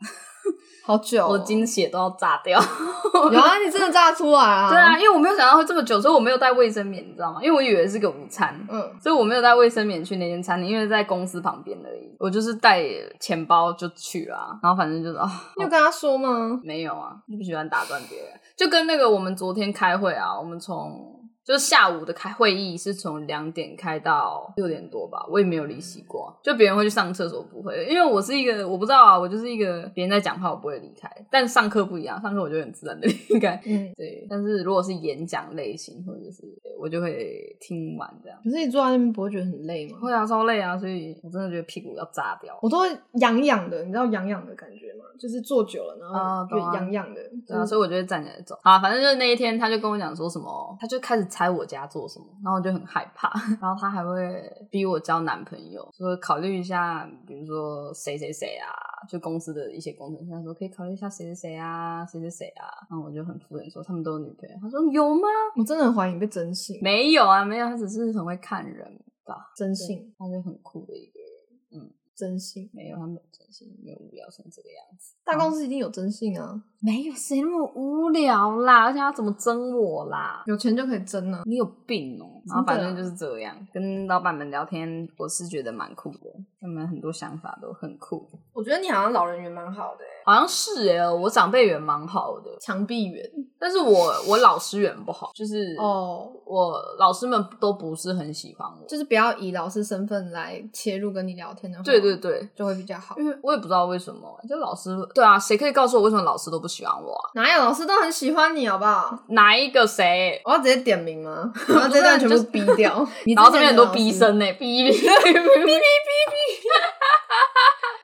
[0.84, 2.58] 好久、我的精血都要炸掉。
[3.30, 4.68] 有啊，你真的炸出来啊？
[4.70, 7.40] 对啊，因为我没有想到会这么久，所以我没有带卫生棉，你知道吗？
[7.40, 8.52] 因为我以为是个午餐。
[8.68, 12.16] 嗯，所以我没有带卫生棉去那间餐厅，因为在公司旁边而已。
[12.18, 12.82] 我就是带
[13.20, 16.60] 钱包就去了啊、然后反正就是啊，你有跟他说吗？
[16.64, 18.28] 没有啊，不喜欢打断别人。
[18.56, 21.11] 就跟那个我们昨天开会啊，我们从
[21.44, 26.32] 就是下午的开会议是从两点开到六点多吧，我也没有离席过。
[26.42, 33.60] 就别人会去上厕所不会，因为我是一个我不知道啊，我就是一个别人在讲话我不会离开，但上课不一样，上课我就很自然的 离开。
[33.64, 38.38] 嗯，对，但是如果是演讲类型或者是对我就会听完这样。
[38.44, 39.98] 可是你坐在那边不会觉得很累吗？
[40.00, 42.56] 会啊，超累啊，所以我真的觉得屁股要炸掉。
[42.62, 45.04] 我都会痒痒的，你知道痒痒的感觉吗？
[45.18, 47.20] 就是坐久了，然后就啊懂啊痒痒的。
[47.46, 48.78] 对啊，就是所以我就会站起来走啊。
[48.78, 53.32] 反正就是那一天，他就跟我讲说什么，他就开始猜我家做什么，然后我就很害怕。
[53.60, 58.68] 然后他还会逼我交男朋友，说考虑一下，比如说谁谁谁啊，
[59.08, 62.68] 就公司的一些工程师，他说可以考虑一下谁谁谁啊，谁谁谁啊。
[62.90, 65.28] 然后我就很敷衍说他们都有女朋友，他说有吗？
[65.56, 68.86] 我真的很怀疑你被真信，没有啊，没有，他只是很会看人
[69.24, 71.90] 吧，真信，他就很酷的一个人。
[72.14, 72.68] 真性。
[72.72, 75.14] 没有，他没有真性，没有无聊成这个样子。
[75.24, 78.84] 大公司一定有真性啊，没有，谁那么无聊啦？
[78.84, 80.42] 而且他怎么争我啦？
[80.46, 81.42] 有钱就可以争啊。
[81.46, 93.24] 你有病哦、然后反正就是这样，跟老板们聊天，我是觉得蛮酷的，他们很多想法都很酷，我觉得你好像老人缘蛮好的、欸，好像是哎、我长辈缘蛮好的，墙壁缘
[93.58, 103.14] 但是我我老师缘不好，就是哦，我老师们都不是很喜欢我，就是不要以老师身份来切入跟你聊天的话，对对对，就会比较好。
[103.18, 107.30] 因为我也不知道为什么，就老师对啊，谁可以告诉我为什么老师都不喜欢我啊？
[107.34, 109.16] 哪有老师都很喜欢你，好不好？
[109.28, 110.40] 哪一个谁？
[110.44, 111.52] 我要直接点名吗？
[111.68, 113.06] 然后这段全部逼掉。
[113.24, 115.80] 你然后这边很多逼声呢，哔哔哔哔哔。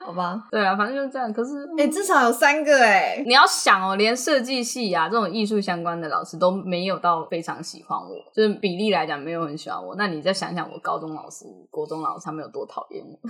[0.09, 0.43] 好吧？
[0.49, 1.31] 对啊，反正就是这样。
[1.31, 9.95] 可是，哎、至少有三个哎、你要想哦，连设计系啊这种艺术相关的老师都没有到非常喜欢我，就是比例来讲没有很喜欢我。
[9.95, 13.29] 那你再想想，我高中老师、国中老师他们有多讨厌我？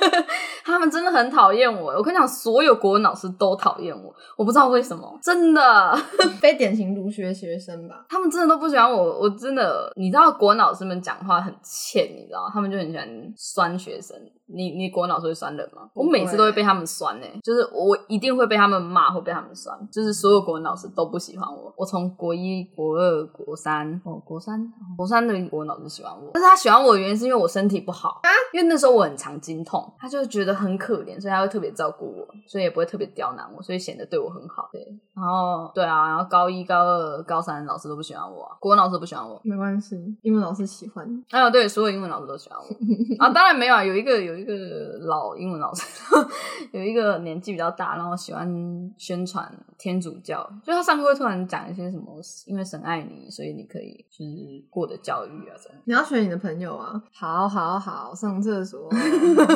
[0.64, 1.92] 他们真的很讨厌我。
[1.96, 5.96] 我跟你讲，所有国文老师都讨厌我，我不知道为什么，真的，
[6.40, 8.04] 非典型儒学学生吧？
[8.08, 9.20] 他们真的都不喜欢我。
[9.20, 14.14] 我真的，你知道国文老师们讲话很欠，你知道，他们就很喜欢酸学生。
[14.48, 15.88] 你你国文老师会酸人吗？
[15.94, 21.72] 我每次都会被他们酸呢、就是我一定会被他们骂或被他们酸，就是所有国文老师都不喜欢我。
[21.76, 24.60] 我从国一、国二、国三，哦，国三，
[24.96, 34.70] 国三的国文老师喜欢我，但是他喜欢我的原因是因为我身体不好啊，因为那时候我很常经痛，他就觉得很可怜，所以他会特别照顾我，所以也不会特别刁难我，所以显得对我很好。
[34.72, 34.80] 对，
[35.14, 39.40] 然后对啊，然后高一、高二、高三老师都不喜欢我、啊，国文老师不喜欢我。
[39.44, 41.06] 没关系，英文老师喜欢。
[41.30, 44.54] 啊，对，所有英文老师都喜欢我啊，当然没有啊，有一个有一个
[45.00, 45.84] 老英文老师，
[46.72, 48.48] 有一个年纪比较大，然后喜欢
[48.96, 52.14] 宣传天主教，就他上课会突然讲一些什么，
[52.46, 55.78] 因为神爱你，所以你可以就是过得教育啊，这样。
[55.84, 57.00] 你要选你的朋友啊！
[57.12, 58.88] 好好好，上厕所，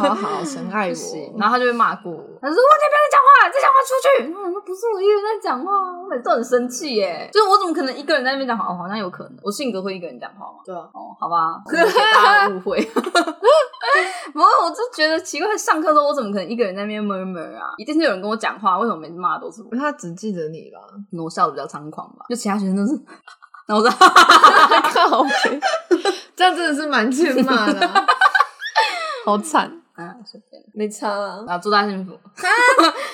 [0.01, 0.93] 好好，神爱我。
[1.39, 8.67] 然后他就会骂过我，他说：“我你不要再讲话，再讲话出去。”我说：“不是我一个人在讲话，我每次都很生气耶，就是我怎么可能一个人在那边讲话？
[8.67, 10.59] 哦，好像有可能，我性格会一个人讲话吗？
[10.65, 11.63] 对啊，哦，好吧，
[12.15, 12.79] 大家误会。
[14.33, 17.75] 不过我就觉得奇怪，上课的时候我怎么可能一个人在那边 murmur 啊？
[17.79, 19.77] 一定是有人跟我讲话，为什么每次骂的都是我？
[19.77, 20.79] 他只记得你吧？
[21.11, 22.93] 可能我笑的比较猖狂吧，就其他学生都是，
[23.67, 25.61] 然后我说 靠北，
[26.37, 28.07] 这样真的是蛮欠骂的啊、
[29.25, 29.82] 好惨。
[29.95, 32.13] 啊随便，没差啊，啊祝大家幸福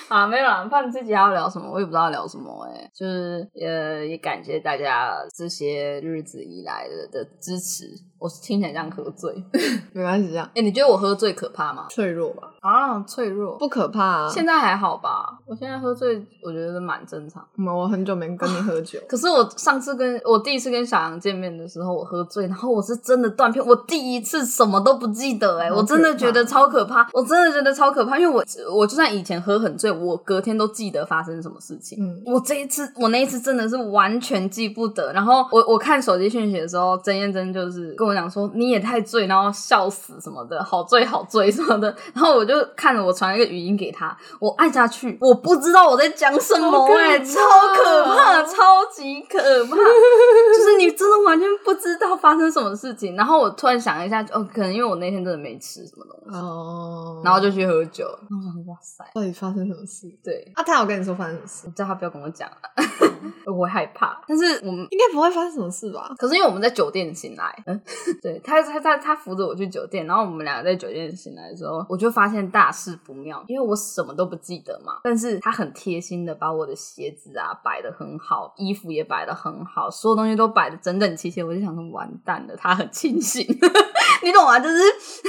[0.09, 1.71] 啊 没有啦，怕你自己还要聊什么？
[1.71, 7.87] 我也不知道聊什么哎、就是呃也感谢大家这些日子以来的的支持。
[8.21, 9.33] 我是听起来像喝醉，
[9.95, 11.87] 没关系，这样哎、你觉得我喝醉可怕吗？
[11.89, 14.29] 脆弱吧，啊，脆弱，不可怕啊。
[14.29, 15.39] 现在还好吧？
[15.47, 17.47] 我现在喝醉，我觉得蛮正常。
[17.57, 31.99] 嗯我很久没跟你喝 酒，可是我上次跟我第一次跟小杨见面的时候，我喝醉，然后我是真的断片，我第一次什么都不记得、哎，我真的觉得超可怕，我真的觉得超可怕，因为我我就算以前喝很醉，我隔天都记得发生什么事情。
[32.01, 35.13] 嗯，我这一次，我那一次真的是完全记不得。
[35.13, 41.89] 然后我我看手机讯息的时候，曾燕珍就是跟我讲说你也太醉，然后笑死什么的，好醉好醉什么的。
[42.15, 47.41] 然后我就看了我传了一个语音给他，我按下去，我不知道我在讲什么、好可哎，超
[47.75, 53.17] 可怕，超级可怕， 就是你真的完全不知道发生什么事情。
[53.17, 56.58] 然后我突然想一下，哦，可能因为我那天真的没吃什么东西，哦，
[57.25, 58.05] 然后就去喝酒。
[58.31, 60.09] 然后我想说，哇塞，到底发生什么事？
[60.23, 60.51] 对。
[60.55, 61.67] 啊，他有跟你说发生什么事？
[61.67, 62.57] 我叫他不要跟我讲了，
[63.47, 64.21] 我会害怕。
[64.27, 66.15] 但是我们应该不会发生什么事吧？
[66.19, 67.81] 可是因为我们在酒店醒来， 嗯，
[68.23, 75.01] 对他他他他扶着我去酒店，然后我们两个在酒店醒来的时候，我就发现大事不妙，因为我什么都不记得嘛。
[75.03, 81.43] 但是他很贴心的把我的鞋子啊摆的很好，衣服也摆的很好，所有东西都摆的整整齐齐。
[81.43, 83.47] 我就想说，完蛋了，他很清醒，
[84.23, 84.59] 你懂吗？
[84.59, 84.77] 就是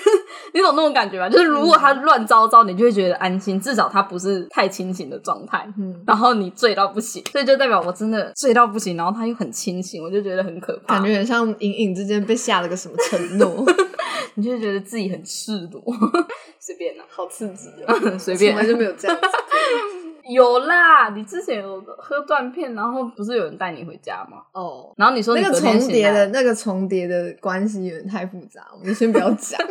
[0.53, 1.29] 你懂那种感觉吗？
[1.29, 5.67] 就是如果他乱糟糟，你就会觉得安心，至少他不是太清醒的状态。
[5.77, 10.95] 嗯，然后你醉到不行，所以就代表我真的醉到不行，然后他又很清醒，我就觉得很可怕。
[10.95, 13.65] 感觉很像隐隐之间被下了个什么承诺，
[14.35, 15.81] 你就会觉得自己很赤裸，
[16.59, 18.17] 随便啦，好刺激哦！
[18.17, 19.27] 随便从来就没有这样子。
[20.29, 21.09] 有啦。
[21.09, 24.37] 你之前有喝断片，然后不是有人带你回家吗？
[24.53, 29.59] 哦，然后你说你那个重叠的那个重叠的关系有点太复杂，我们就先不要讲。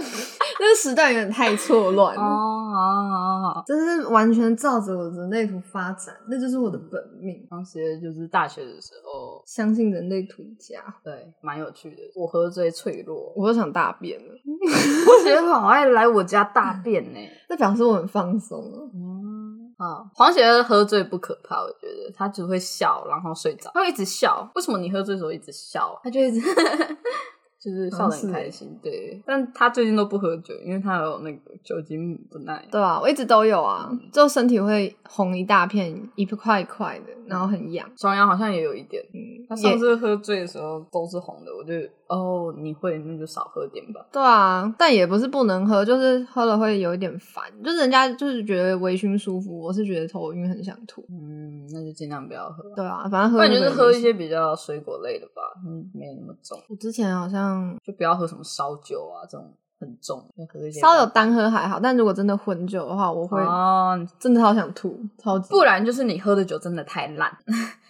[0.60, 3.64] 那个时段有点太错乱哦，了，好好好。
[3.64, 7.46] 真是完全照着我的人类图发展，那就是我的本命。
[7.48, 11.98] 当时就是大学的时候，相信人类图家，对，蛮有趣的。
[12.16, 17.18] 我喝醉脆弱，我都想大便了， 我觉得好爱来我家大便呢、
[17.48, 18.90] 那表示我很放松了。
[18.92, 24.50] 嗯啊，黄雪儿喝醉不可怕，我觉得他只会笑，然后睡着，他会一直笑。
[24.54, 25.98] 为什么你喝醉的时候一直笑？
[26.02, 26.40] 他就一直
[27.60, 28.78] 就是笑得很开心。
[28.82, 32.64] 对，但他最近都不喝酒，因为他有那个酒精不耐。
[32.70, 37.88] 对啊，我一直都有啊，之后身体会红一大片，一块一块的，然后很痒。
[37.96, 41.72] 双阳好像也有一点，嗯，她也上次喝醉的时候都是红的，我就
[42.08, 44.04] 哦，你会那就少喝点吧。
[44.10, 51.04] 对啊，但也不是不能喝，就是喝了会有一点烦，就是人家就是觉得微醺舒服，我是觉得头晕很想吐。
[51.10, 52.64] 嗯，那就尽量不要喝。
[52.74, 67.36] 对啊，反正喝不然就是喝一些比较水果类的吧，嗯，没有那么重，我之前好像就不要喝什么烧酒啊这种很重，就喝一些稍有单喝还好，但如果真的混酒的话，我会哦，真的好想吐，超级不然就是你喝的酒真的太烂，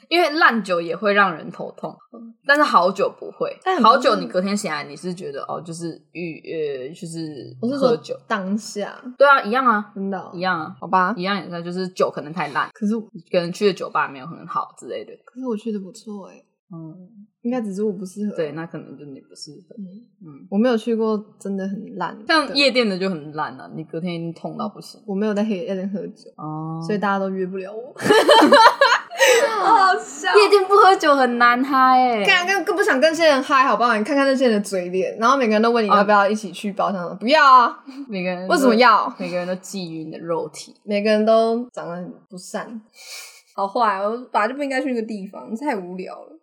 [0.08, 1.94] 因为烂酒也会让人头痛，
[2.46, 3.80] 但是好酒不会但。
[3.82, 11.14] 好酒你隔天醒来你是觉得哦，就是欲呃，就是我是说喝酒，当下对啊，一样啊，真的哦一样啊，好吧。
[11.16, 15.12] 一样也是，就是酒可能太烂，可是可能去的酒吧没有很好之类的。
[15.24, 16.42] 可是我去的不错哎，
[16.72, 16.96] 嗯，
[17.42, 18.34] 应该只是我不适合。
[18.34, 19.76] 对，，那可能就你不适合。
[19.78, 19.84] 嗯，
[20.26, 25.00] 嗯，我没有去过真的很烂，像夜店的就很烂啊，你隔天痛到不行。
[25.06, 27.94] 我没有在黑夜店喝酒，哦，所以大家都约不了我。
[29.64, 30.34] 好笑。
[30.36, 33.96] 夜店不喝酒很难嗨哎、干更更不想跟这些人嗨，好不好？
[33.96, 37.78] 你看看那些人的嘴脸，然后每个人都问你要不要一起去包厢，不要啊，
[38.08, 38.74] 每个人为什么？
[38.74, 39.12] 要？
[39.18, 40.74] 每个人都觊觎你的肉体。
[40.84, 42.80] 每个人都长得很不善，
[43.54, 46.38] 好坏，我本来就不应该去那个地方，太无聊了。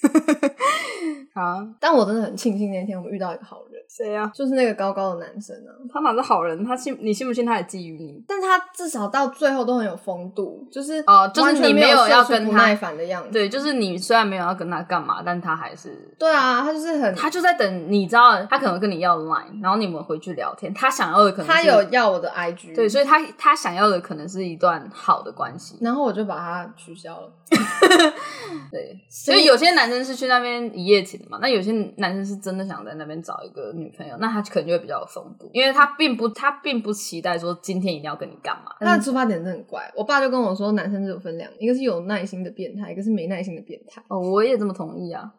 [1.34, 5.72] 好，但我真的很庆幸那天我们遇到一个好人，谁呀、就是那个高高的男生啊。
[5.92, 6.64] 他哪是好人？
[6.64, 8.22] 他信你信不信他也觊觎你？
[8.28, 13.30] 但他至少到最后都很有风度，就是哦就是你没有要跟他不耐烦的样子。
[13.30, 20.72] 对，就是你虽然没有要跟他干嘛，但他还是对啊，他就是很他就在等你知道，他可能跟你要 line，然后你们回去聊天。
[20.74, 25.78] 他想要的可能是他有要我的 IG，对，所以他他想要的可能是一段好的关系。
[25.80, 27.32] 然后我就把他取消了。
[28.70, 38.72] 对，所以有些男生是去那边一夜情的嘛，那有些男生是真的想在那边找一个女朋友，那他可能就会比较有风度，因为他并不他并不期待说今天一定要跟你干嘛。
[38.80, 39.90] 他的出发点真的很怪。
[39.96, 44.02] 我爸就跟我说，男生是有分两，一个是有耐心的变态，一个是没耐心的变态。
[44.08, 45.32] 哦，我也这么同意啊。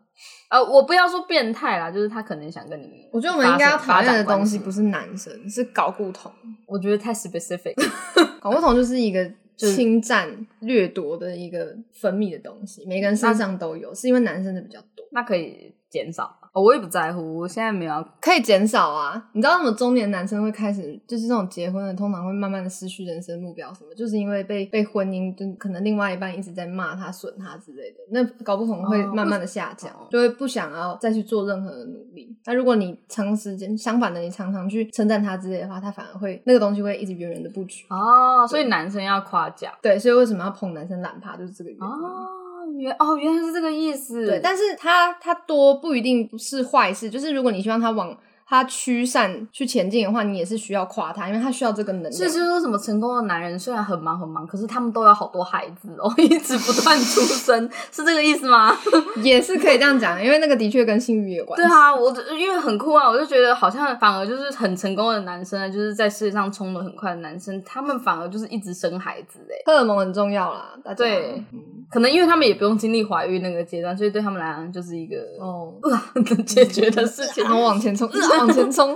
[0.50, 3.08] 呃，我不要说变态啦，就是他可能想跟你。
[3.14, 6.30] 我觉得我们应该要讨发厌的东西不是男生，是搞不同。
[6.68, 7.76] 我觉得太 specific。
[8.42, 10.28] 搞不同就是一个侵占、
[10.60, 14.88] 掠夺的一个分泌的东西，每个人身上都有，是因为男生的比较多。
[15.12, 18.04] 那可以减少我也不在乎，我现在没有。
[18.20, 19.30] 可以减少啊！
[19.34, 32.36] 你知道，什么中年男生会开始，就是这种结婚的，通常会慢慢的失去人生目标，什么，就是因为被被婚姻，就可能另外一半一直在骂他、损他之类的，那搞不同会哦慢慢的下降，哦就会不想要再去做任何的努力。
[32.46, 37.86] 那如果你长时间相反的，你常常去称赞他之类的话，他反而会那个东西会一直源源的不绝。
[37.90, 39.72] 哦，所以男生要夸奖。
[39.84, 41.86] 对，所以为什么要捧男生懒趴，就是这个原因。
[41.86, 42.39] 哦，
[42.78, 44.26] 原哦原来是这个意思。
[44.26, 48.18] 对，但是它它多不一定是坏事，就是如果你希望它往
[48.50, 52.12] 他驱散去前进的话，你也是需要夸他，因为他需要这个能量。
[52.12, 58.76] 所以就是说什么成功的男人虽然很忙很忙，可是他们都有好多孩子哦， 一直不断出生，是这个意思吗？
[59.22, 61.56] 也是可以这样讲，因为那个的确跟性欲有关。
[61.56, 69.56] 对，啊，我因为很酷啊，我就觉得好像反而就是很成功的男生，就是在世界上冲的很快的男生，他们反而就是一直生孩子哎。
[69.66, 70.96] 荷尔蒙很重要啦，大家。
[70.96, 71.60] 对嗯
[71.92, 75.74] 可能因为他们也不用经历怀孕那个阶段，所以对他们来讲就是一个哦，
[76.14, 77.44] 能 解决的事情。
[77.44, 78.08] 然后往前冲，
[78.40, 78.96] 往前冲。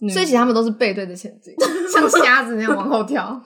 [0.00, 1.52] 女所以其实他们都是背对着前进，
[1.92, 3.24] 像瞎子那样往后跳。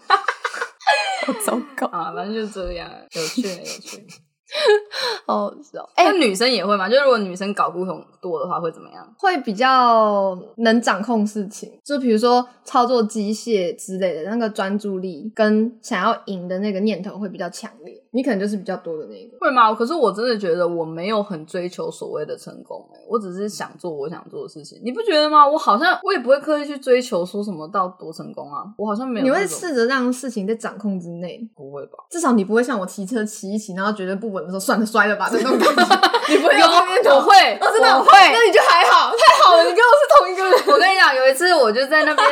[1.24, 4.05] 好糟糕啊，反正就是这样，有趣有趣。
[5.26, 6.88] 哦，是哦，哎、女生也会吗？
[6.88, 9.06] 就是如果女生搞不同多的话，会怎么样？
[9.18, 17.98] 会比较能掌控事情，就比如说操作机械之类的，那个专注力跟想要赢的那个念头会比较强烈。
[18.14, 19.38] 你可能就是比较多的那个。
[19.40, 19.72] 会吗？
[19.72, 24.78] 可是我真的觉得我没有很追求所谓的成功、欸，我只是想做我想做的事情。
[24.84, 25.48] 你不觉得吗？
[25.48, 29.30] 我好像我也不会刻意去追求说什么到多成功啊，我好像没有你。
[29.32, 31.92] 会试着让事情在掌控之内，不会吧？
[32.10, 35.83] 至少你不会像我骑车骑一骑，然后觉得不稳的时候，算了，摔了吧这种感觉。
[36.28, 38.11] 你不会有这个念头我会，哦，真的我会。
[38.33, 40.52] 那你就还好，太好了，你跟我是同一个人。
[40.66, 42.28] 我跟你讲，有一次我就在那边，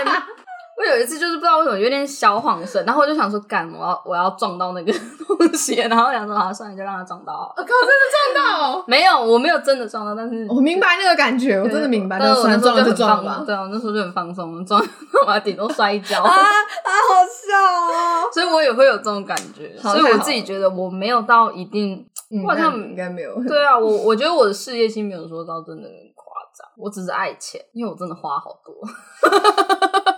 [0.80, 4.90] 我有一次就是不知道为什么有点小晃神，然后我就想说，干，我要我要撞到那个
[5.28, 7.54] 东西，然后想说，好，算了，就让它撞到好了。
[7.58, 8.02] 我靠，真的
[8.34, 8.84] 撞到！
[8.86, 12.18] 没有，我没有真的撞到，但是我明白那个感觉，我真的明白。
[12.18, 13.44] 但是我那时候就就很放撞了。
[13.44, 14.82] 对啊，我那时候就很放松，撞
[15.28, 16.22] 我顶多摔一跤。
[16.22, 18.30] 啊啊，好笑哦！
[18.32, 23.34] 所以我也会有这种感觉，所以我自己觉得我没有到一定，嗯我好像应该没有。
[23.44, 26.24] 对啊，我我觉得我的事业心没有说到真的很夸
[26.56, 28.72] 张，我只是爱钱，因为我真的花好多，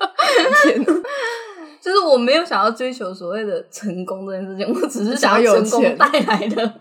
[0.64, 0.84] 天
[1.80, 6.80] 就是我没有想要追求所谓的成功这件事情，我只是想要成功带来的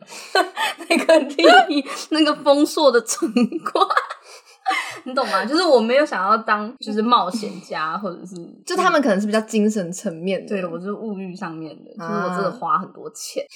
[0.88, 1.44] 那个利
[1.76, 3.88] 益，那个丰硕的成果。
[5.04, 5.44] 你懂吗？
[5.44, 10.50] 就是我没有想要当就是冒险家，或者是 就他们可能是比较精神层面的。
[10.50, 13.44] 对我就是物欲上面的，就是啊我真的花很多钱。
[13.44, 13.50] 我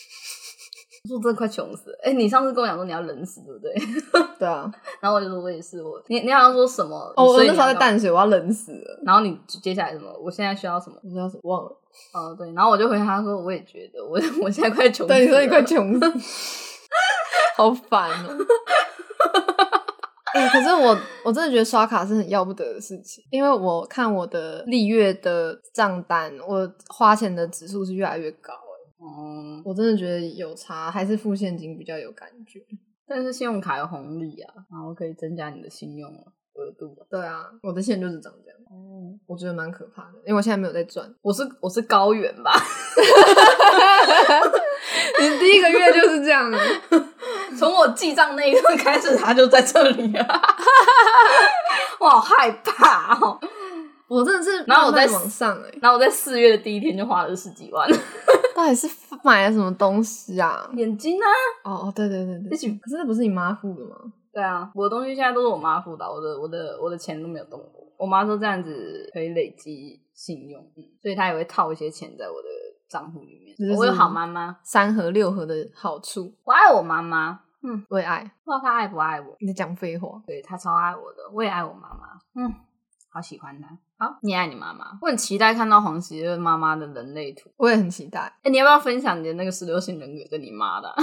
[1.05, 1.99] 说真的快穷死了！
[2.03, 3.73] 哎、你上次跟我讲说你要冷死，对不对？
[4.39, 4.71] 对啊。
[4.99, 7.13] 然后我就说我也是，我你你好像说什么？
[7.15, 8.99] 哦，我那时候在淡水，我要冷死了。
[9.05, 10.11] 然后你接下来什么？
[10.21, 10.95] 我现在需要什么？
[11.03, 11.77] 我不知道什么忘了。
[12.13, 15.07] 哦，对，然后我就回他说，我也觉得我我现在快穷。
[15.07, 16.79] 对，你说你快穷死，
[17.55, 18.37] 好烦哦。
[20.33, 28.53] 哎、可是我我真的觉得刷卡是很要不得的事情，因为我看我的历月的账单，我花钱的指数是越来越高、
[28.99, 29.05] 欸。
[29.05, 32.61] 嗯，我真的觉得有差，还是付现金比较有感觉。
[33.07, 36.09] 但是信用卡有红利啊，然后可以增加你的信用
[36.53, 37.05] 额度啊。
[37.09, 41.07] 对啊，我的线就是长这样，哦，我觉得蛮可怕的，因为我现在没有在赚。
[41.21, 42.51] 我是我是高原吧？
[45.19, 46.57] 你第一个月就是这样的，
[47.57, 50.25] 从我记账那一刻开始，他就在这里了。
[51.99, 53.39] 我好害怕哦！
[54.07, 57.89] 我真的是然后我在往上哎、然后我在四月的第一天就花了十几万，
[58.55, 58.87] 到底是
[59.21, 60.71] 买了什么东西啊？
[60.75, 61.27] 眼睛啊，
[61.69, 63.97] 哦哦，对对对对，一起可是那不是你妈付的吗？
[64.31, 67.85] 对啊，我的东西现在都是我妈付的，我的我的我的钱都没有动过。
[67.97, 72.47] 我妈说这样子可以累积信用，嗯，所以她也会套一些钱在我的
[72.89, 79.35] 账户里面我有好妈妈，三盒六盒的好处，我爱我妈妈，嗯，我也爱，不知道她爱不爱我。
[79.39, 80.21] 你在讲废话。
[80.25, 82.53] 对她超爱我的，我也爱我妈妈，嗯，
[83.09, 83.77] 好喜欢她。
[83.97, 87.49] 好，你爱你妈妈，我很期待看到黄喜乐妈妈的人类图。
[87.55, 88.19] 我也很期待。
[88.43, 90.95] 哎、你要不要分享你的那个十六型人格跟你妈的啊、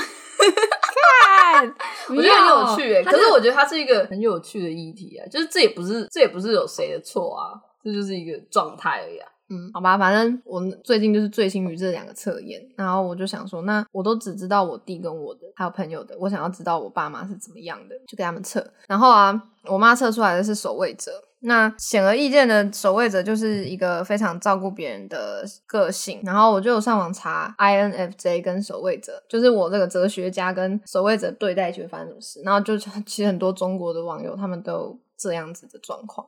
[2.10, 9.28] 我 我觉得很有趣诶、可是我觉得它是一个很有趣的议题啊，就是这也不是这也不是有谁的错啊，这就是一个状态而已啊。
[9.48, 18.66] 嗯，好吧，反正我最近就是醉心于这两个测验，然后我就想说，那我都只知道我弟跟我的，还有朋友的，我想要知道我爸妈是怎么样的，就给他们测。
[18.88, 26.22] 然后啊，我妈测出来的是守卫者，那显而易见的守卫者就是一个非常照顾别人的个性。
[26.24, 32.40] 然后我就上网查 INFJ 跟守卫者，就是我这个哲学家跟守卫者对待就会发生什么事。
[32.42, 36.26] 然后就其实很多中国的网友他们都这样子的状况。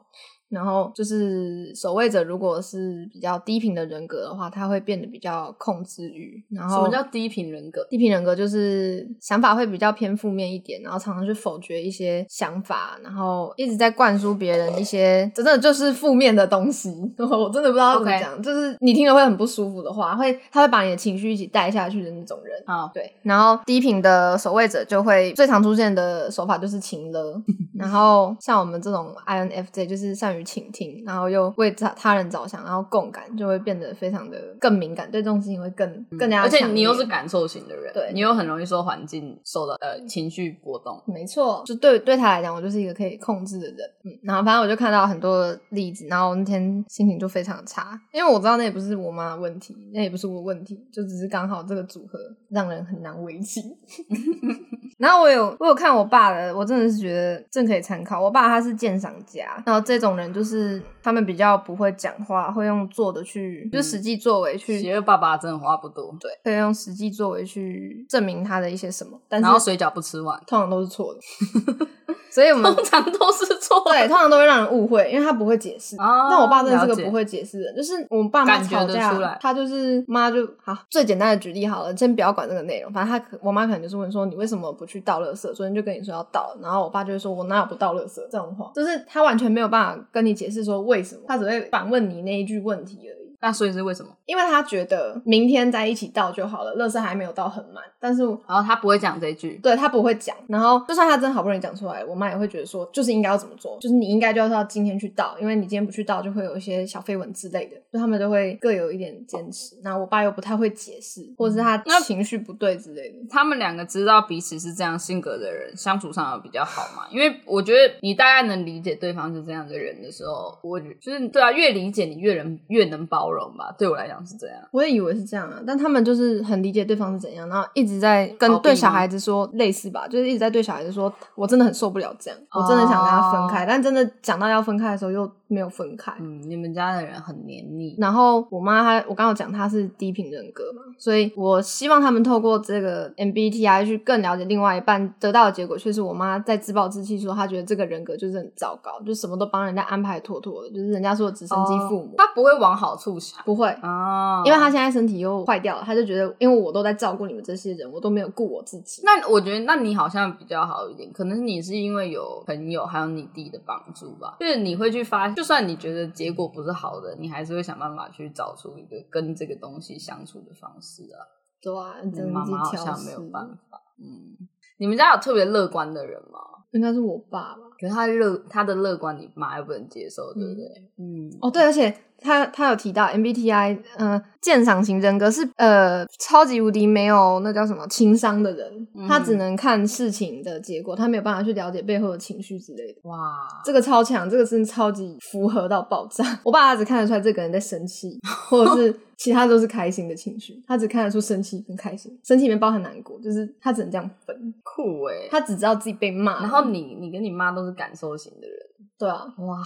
[0.48, 6.42] 然后就是守卫者，如果是比较低频的人格的话，他会变得比较控制欲。
[6.50, 7.86] 然后什么叫低频人格？
[7.90, 8.34] 低频人格？
[8.34, 16.90] 就是想法会比较偏负面一点，然后常常去否决一些想法，然后一直在灌输别人一些真的就是负面的东西。
[17.18, 22.54] 我真的不知道怎么讲就是你听了会很不舒服的话，会他会把你的情绪一起带下去的那种人。
[22.66, 27.42] 啊，对，然后低频的守卫者就会最常出现的手法就是情勒，
[27.76, 41.00] 然后像我们这种 INFJ 就是善于倾听，然后又为他他人着想，然后共感就会变得非常的更敏感，对这种事情会更更加而且你又是感受型的人，对你又很容易受环境受到呃情绪波动。
[41.06, 43.78] 没错，就对对他来讲，我就是一个可以控制的人。
[44.04, 52.18] 嗯，然后反正我就看到很多的例子，然后那天心情就非常差，因为我知道那也不是我妈的问题，那也不是我的问题，就只是刚好这个组合
[52.50, 53.62] 让人很难为情。
[54.96, 58.22] 然后我有我有看我爸的，我真的是觉得正可以参考。
[58.22, 71.20] 我爸他是鉴赏家，然后这种人就是他们比较不会讲话，会用做的去，就实际作为去，邪恶爸爸真的话不多，对，可以用实际作为去证明他的一些什么，但是然后水饺不吃完，通常都是错的。
[72.30, 73.92] 所以我们通常都是错的。
[73.92, 75.94] 对，通常都会让人误会，因为他不会解释。
[75.98, 80.76] 哦但我爸真的是个不会解释的人，就是我们爸妈吵架，他就是妈就好。
[80.90, 93.23] 最简单的举例好了，先不要管这个内容，反正他可我妈可能就是问说你为什么不去倒垃圾，昨天就跟你说要倒，然后我爸就会说我哪有不倒垃圾这种话，就是他完全没有办法跟你解释说为什么，他只会反问你那一句问题而已。
[93.44, 94.10] 那所以是为什么？
[94.24, 109.76] 因为他觉得明天在一起倒就好了，乐色还没有倒很满，但是然后他不会讲这一句，对他不会讲，然后就算他真的好不容易讲出来，我妈也会觉得说，就是应该要怎么做，就是你应该就要到今天去倒，因为你今天不去倒，就会有一些小绯闻之类的，就他们都会各有一点坚持。
[109.82, 113.18] 那我爸又不太会解释，或者是他那情绪不对之类的。
[113.28, 117.06] 他们两个知道彼此是这样性格的人，相处上有比较好嘛？
[117.10, 123.74] 因为我觉得你大概能理解对方是这样的人的时候，我觉就是对啊，越理解你越能越能包容吧。
[123.78, 124.56] 对我来讲是这样。
[124.70, 136.12] 我也以为是这样啊，但他们就是很理解对方是怎样，然后一直在跟对小孩子说类似吧，就是一直在对小孩子说，我真的很受不了这样，我真的想跟他分开，但真的讲到要分开的时候又没有分开。
[136.18, 152.14] 嗯，你们家的人很黏腻，然后我妈她，我刚刚有讲她是低频人格嘛，所以我希望他们透过这个 MBTI 去更了解另外一半，得到的结果却是我妈在自暴自弃，说她觉得这个人格就是很糟糕，就什么都帮人家安排妥妥的，就是人家说的直升机父母。
[152.18, 159.02] 她不会往好处想不会，哦，因为她现在身体又坏掉了，她就觉得因为我都在照顾你们这些人，我都没有顾我自己。
[159.04, 171.22] 那我觉得，那你好像比较好一点，可能你是因为有朋友还有你弟的帮助吧，就是你会去发，就算你觉得结果不是好的，你还是会想办法去找出一个跟这个东西相处的方式啊。
[171.60, 174.36] 对啊，你妈妈好像没有办法，嗯，
[174.78, 176.40] 你们家有特别乐观的人吗？
[176.72, 177.60] 应该是我爸吧。
[177.78, 180.90] 可是他乐他的乐观，你妈又不能接受，对不对？
[180.98, 193.00] 嗯，哦，对，而且他他有提到 MBTI，呃，鉴赏型人格是呃超级无敌没有那叫什么情商的人，嗯他只能看事情的结果，他没有办法去了解背后的情绪之类的。
[193.04, 196.40] 哇，这个超强，这个真的超级符合到爆炸。
[196.42, 198.18] 我爸他只看得出来这个人在生气，
[198.48, 205.28] 或者是 其他都是开心的情绪，他只看得出生气跟开心，生气里面包含难过，就是他只能这样分，酷哎！
[205.30, 208.56] 他只知道自己被骂，然后你你跟你妈都是感受型的人，
[208.98, 209.58] 对啊，哇，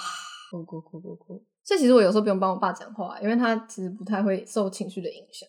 [0.51, 1.43] 酷酷酷酷酷！
[1.69, 5.47] 这其实我有时候不用帮我爸讲话，因为他其实不太会受情绪的影响。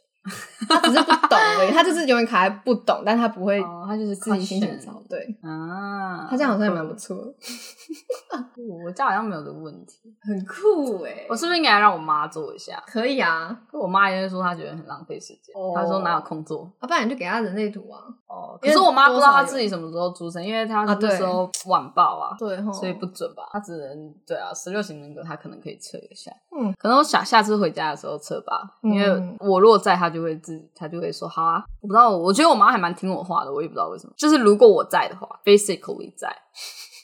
[0.67, 5.03] 他只是不懂而已，他就是永远卡在不懂，但他不会哦，他就是自己先去 question 找。
[5.09, 7.33] 对，啊，他这样好像也蛮不错的，
[8.85, 12.81] 我家好像没有这个问题，很酷哎我是不是应该让我妈做一下？
[12.85, 16.71] 可以啊，可我妈也会说她觉得很浪费时间，哦她说哪有空做。
[16.79, 17.99] 啊，不然你就给她人类图啊。
[18.27, 23.43] 哦，可是我妈不知道她自己什么时候出生，因为她那时候晚报啊，对哈，所以不准吧？
[23.51, 26.31] 她只能对啊，十六型人格她可能可以测一下。
[26.55, 31.63] 嗯，可能我想下次回家的时候测吧，嗯因为我如果在，她就会自他就会说好啊。
[31.81, 34.13] 我不知道，我觉得我妈还蛮听我话的，我也不知道为什么。
[34.17, 36.29] 就是如果我在的话，basically 在。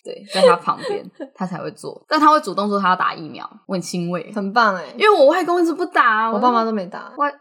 [0.06, 1.04] 对，在他旁边，
[1.34, 7.34] 他才会做，但他会主动说他要打疫苗，我很欣慰，很棒哎因，为我外公一直不打啊，我爸妈都没打，外，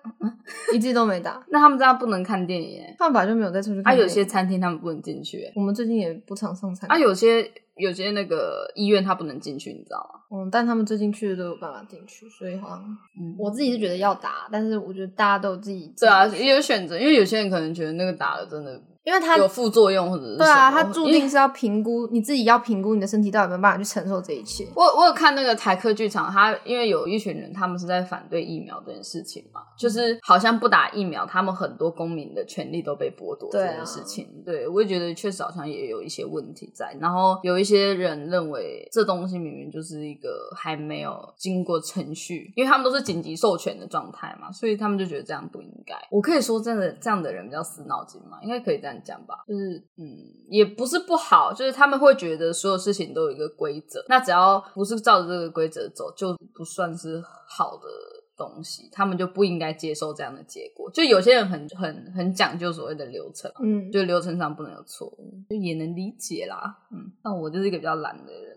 [0.73, 3.93] 一直都没打， 那他们这样不能看电影耶，他们本来就没有再出去啊。
[3.93, 7.43] 有些餐厅他们不能进去耶，我们最近也不常上餐啊，有些
[7.77, 10.21] 有些那个医院他不能进去，你知道吗？
[10.31, 24.67] 嗯，但他们最近去的都有办法进去，所以好像嗯，我自己是觉得要打，但是我觉得大家都有自己对啊，也有选择，因为有些人可能觉得那个打了真的因为它有副作用或者是对啊，什么他注定是要评估你自己要评估你的身体到底有没有办法去承受这一切。
[24.75, 34.27] 我我有看那个台客剧场，他因为有一群人他们是在反对疫苗这件事情嘛，就是好像不打疫苗，他们很多公民的权利都被剥夺这件事情。
[34.45, 36.97] 对我也觉得确实好像也有一些问题在。
[36.99, 45.95] 然后有一些人认为这东西明明就是一个还没有经过程序，因为他们都是紧急授权的状态嘛，所以他们就觉得这样不应该。
[46.11, 48.39] 我可以说真的这样的人比较死脑筋嘛？
[48.43, 50.07] 应该可以这样讲吧，就是嗯，
[50.49, 57.89] 也不是不好，就是他们会觉得所有事情都有一个规则，那只要不是照着这个规则走，就不算是好的
[58.37, 60.91] 东西，他们就不应该接受这样的结果。
[60.91, 66.77] 就有些人很很很讲究所谓的流程，嗯，就流程上不能有错误，就也能理解啦。
[66.93, 68.54] 嗯，但我就是一个比较懒的人。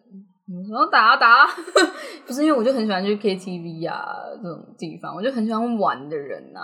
[0.49, 1.47] 嗯，然后打啊打啊，
[2.25, 6.59] 不是因为我就很喜欢去 KTV 啊这种地方，我就很喜欢玩的人呐。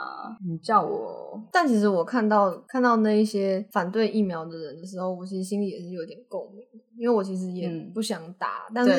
[0.48, 6.64] 你叫我但其实我看到看到那一些反对疫苗的人的时候，我其实心里也是有点共鸣，
[6.98, 7.92] 因为我其实也嗯。
[7.94, 8.92] 不想打，但是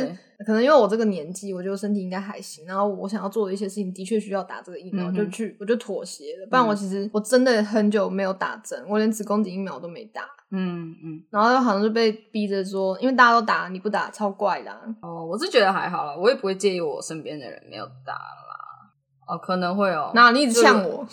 [0.47, 6.47] 可能因为我这个年纪，我觉得身体应该还行，然后我想要做的一些事情的确需要打这个疫苗，嗯就去我就妥协了。
[6.49, 11.23] 不然我其实我真的很久没有打针，我连子宫颈疫苗都没打，嗯嗯。
[11.31, 18.54] 然后好像就被逼着说，因为大家都打，你不打超怪的啊、哦，我是觉得还好啦，我也不会介意我身边的人没有打啦。
[19.27, 20.11] 哦，可能会哦。
[20.15, 21.07] 那你一直呛我，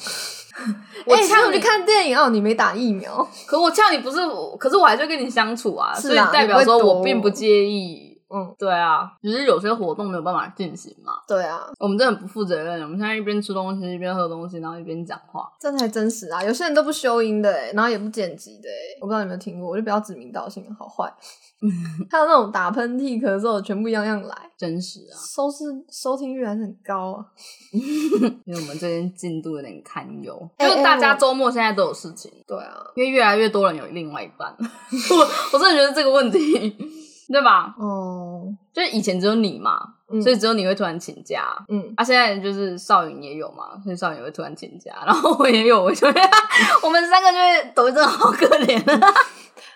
[1.06, 4.18] 我哎呛你我去看电影哦，你没打疫苗，可我呛你不是，
[4.60, 8.11] 可是我还是跟你相处啊，所以代表说我并不介意。
[8.34, 11.14] 嗯，对啊，只是有些活动没有办法进行嘛。
[11.28, 15.52] 对啊，我们真的很不负责任，我们现在一边吃东西一边喝东西，然后一边讲话。
[15.60, 16.44] 这才真实啊！
[16.44, 21.12] 有些人都不修音的哎，然后也不剪辑的哎，我不知道你有没有听过，我就不要指名道姓，好坏。
[22.10, 27.26] 还有那种打喷嚏、咳嗽，全部样样来，真实啊，收视收听率还是很高啊。
[27.72, 34.52] 因为我们最近进度有点堪忧， 哎就是大家周末现在都有事情，对啊，因为越来越多人有另外一半。
[34.60, 35.18] 我
[35.54, 36.76] 我真的觉得这个问题，
[37.32, 37.74] 对吧？
[37.80, 39.80] 哦，就是以前只有你嘛，
[40.12, 41.44] 嗯所以只有你会突然请假。
[41.70, 46.22] 嗯，啊，现在就是少云也有嘛，所以少云会突然请假， 然后我也有，我就会
[46.84, 48.84] 我们三个就会抖一阵好可怜。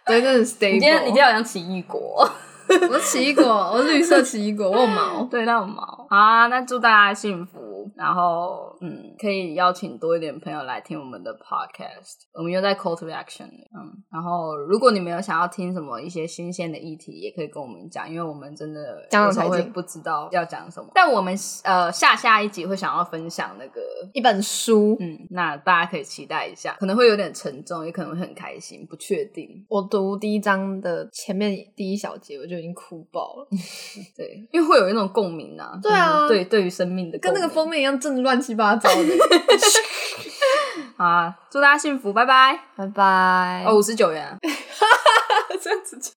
[0.06, 0.74] 对，真的是 stable。
[0.74, 2.30] 你今天你今天好像奇异果，
[2.89, 5.24] 我是奇异果，我是绿色奇异果，我有毛。
[5.30, 6.07] 对，它有毛。
[6.09, 12.26] 好啊，那祝大家幸福，然后嗯，可以邀请多一点朋友来听我们的 podcast。
[12.34, 20.89] 我们又在 call to action，嗯，然后如果你们有想要听什么一些新鲜的议题，也可以跟我们讲，因为我们真的讲得有时候会不知道要讲什么。
[20.93, 23.82] 但我们呃下下一集会想要分享那个
[24.13, 29.66] 一本书，嗯，那大家可以期待一下，可能会有点沉重，也可能会很开心，不确定。
[29.70, 33.47] 我读第一章的前面第一小节，我就就已经哭爆了。
[34.16, 35.78] 对，因为会有一种共鸣啊。
[35.84, 39.03] 对啊，对，对于生命的跟那个封面一样，正的乱七八糟的。
[40.97, 43.66] 好，祝大家幸福，拜拜，拜拜。
[43.68, 44.38] 哦，五十九元、
[45.62, 46.14] 这样子。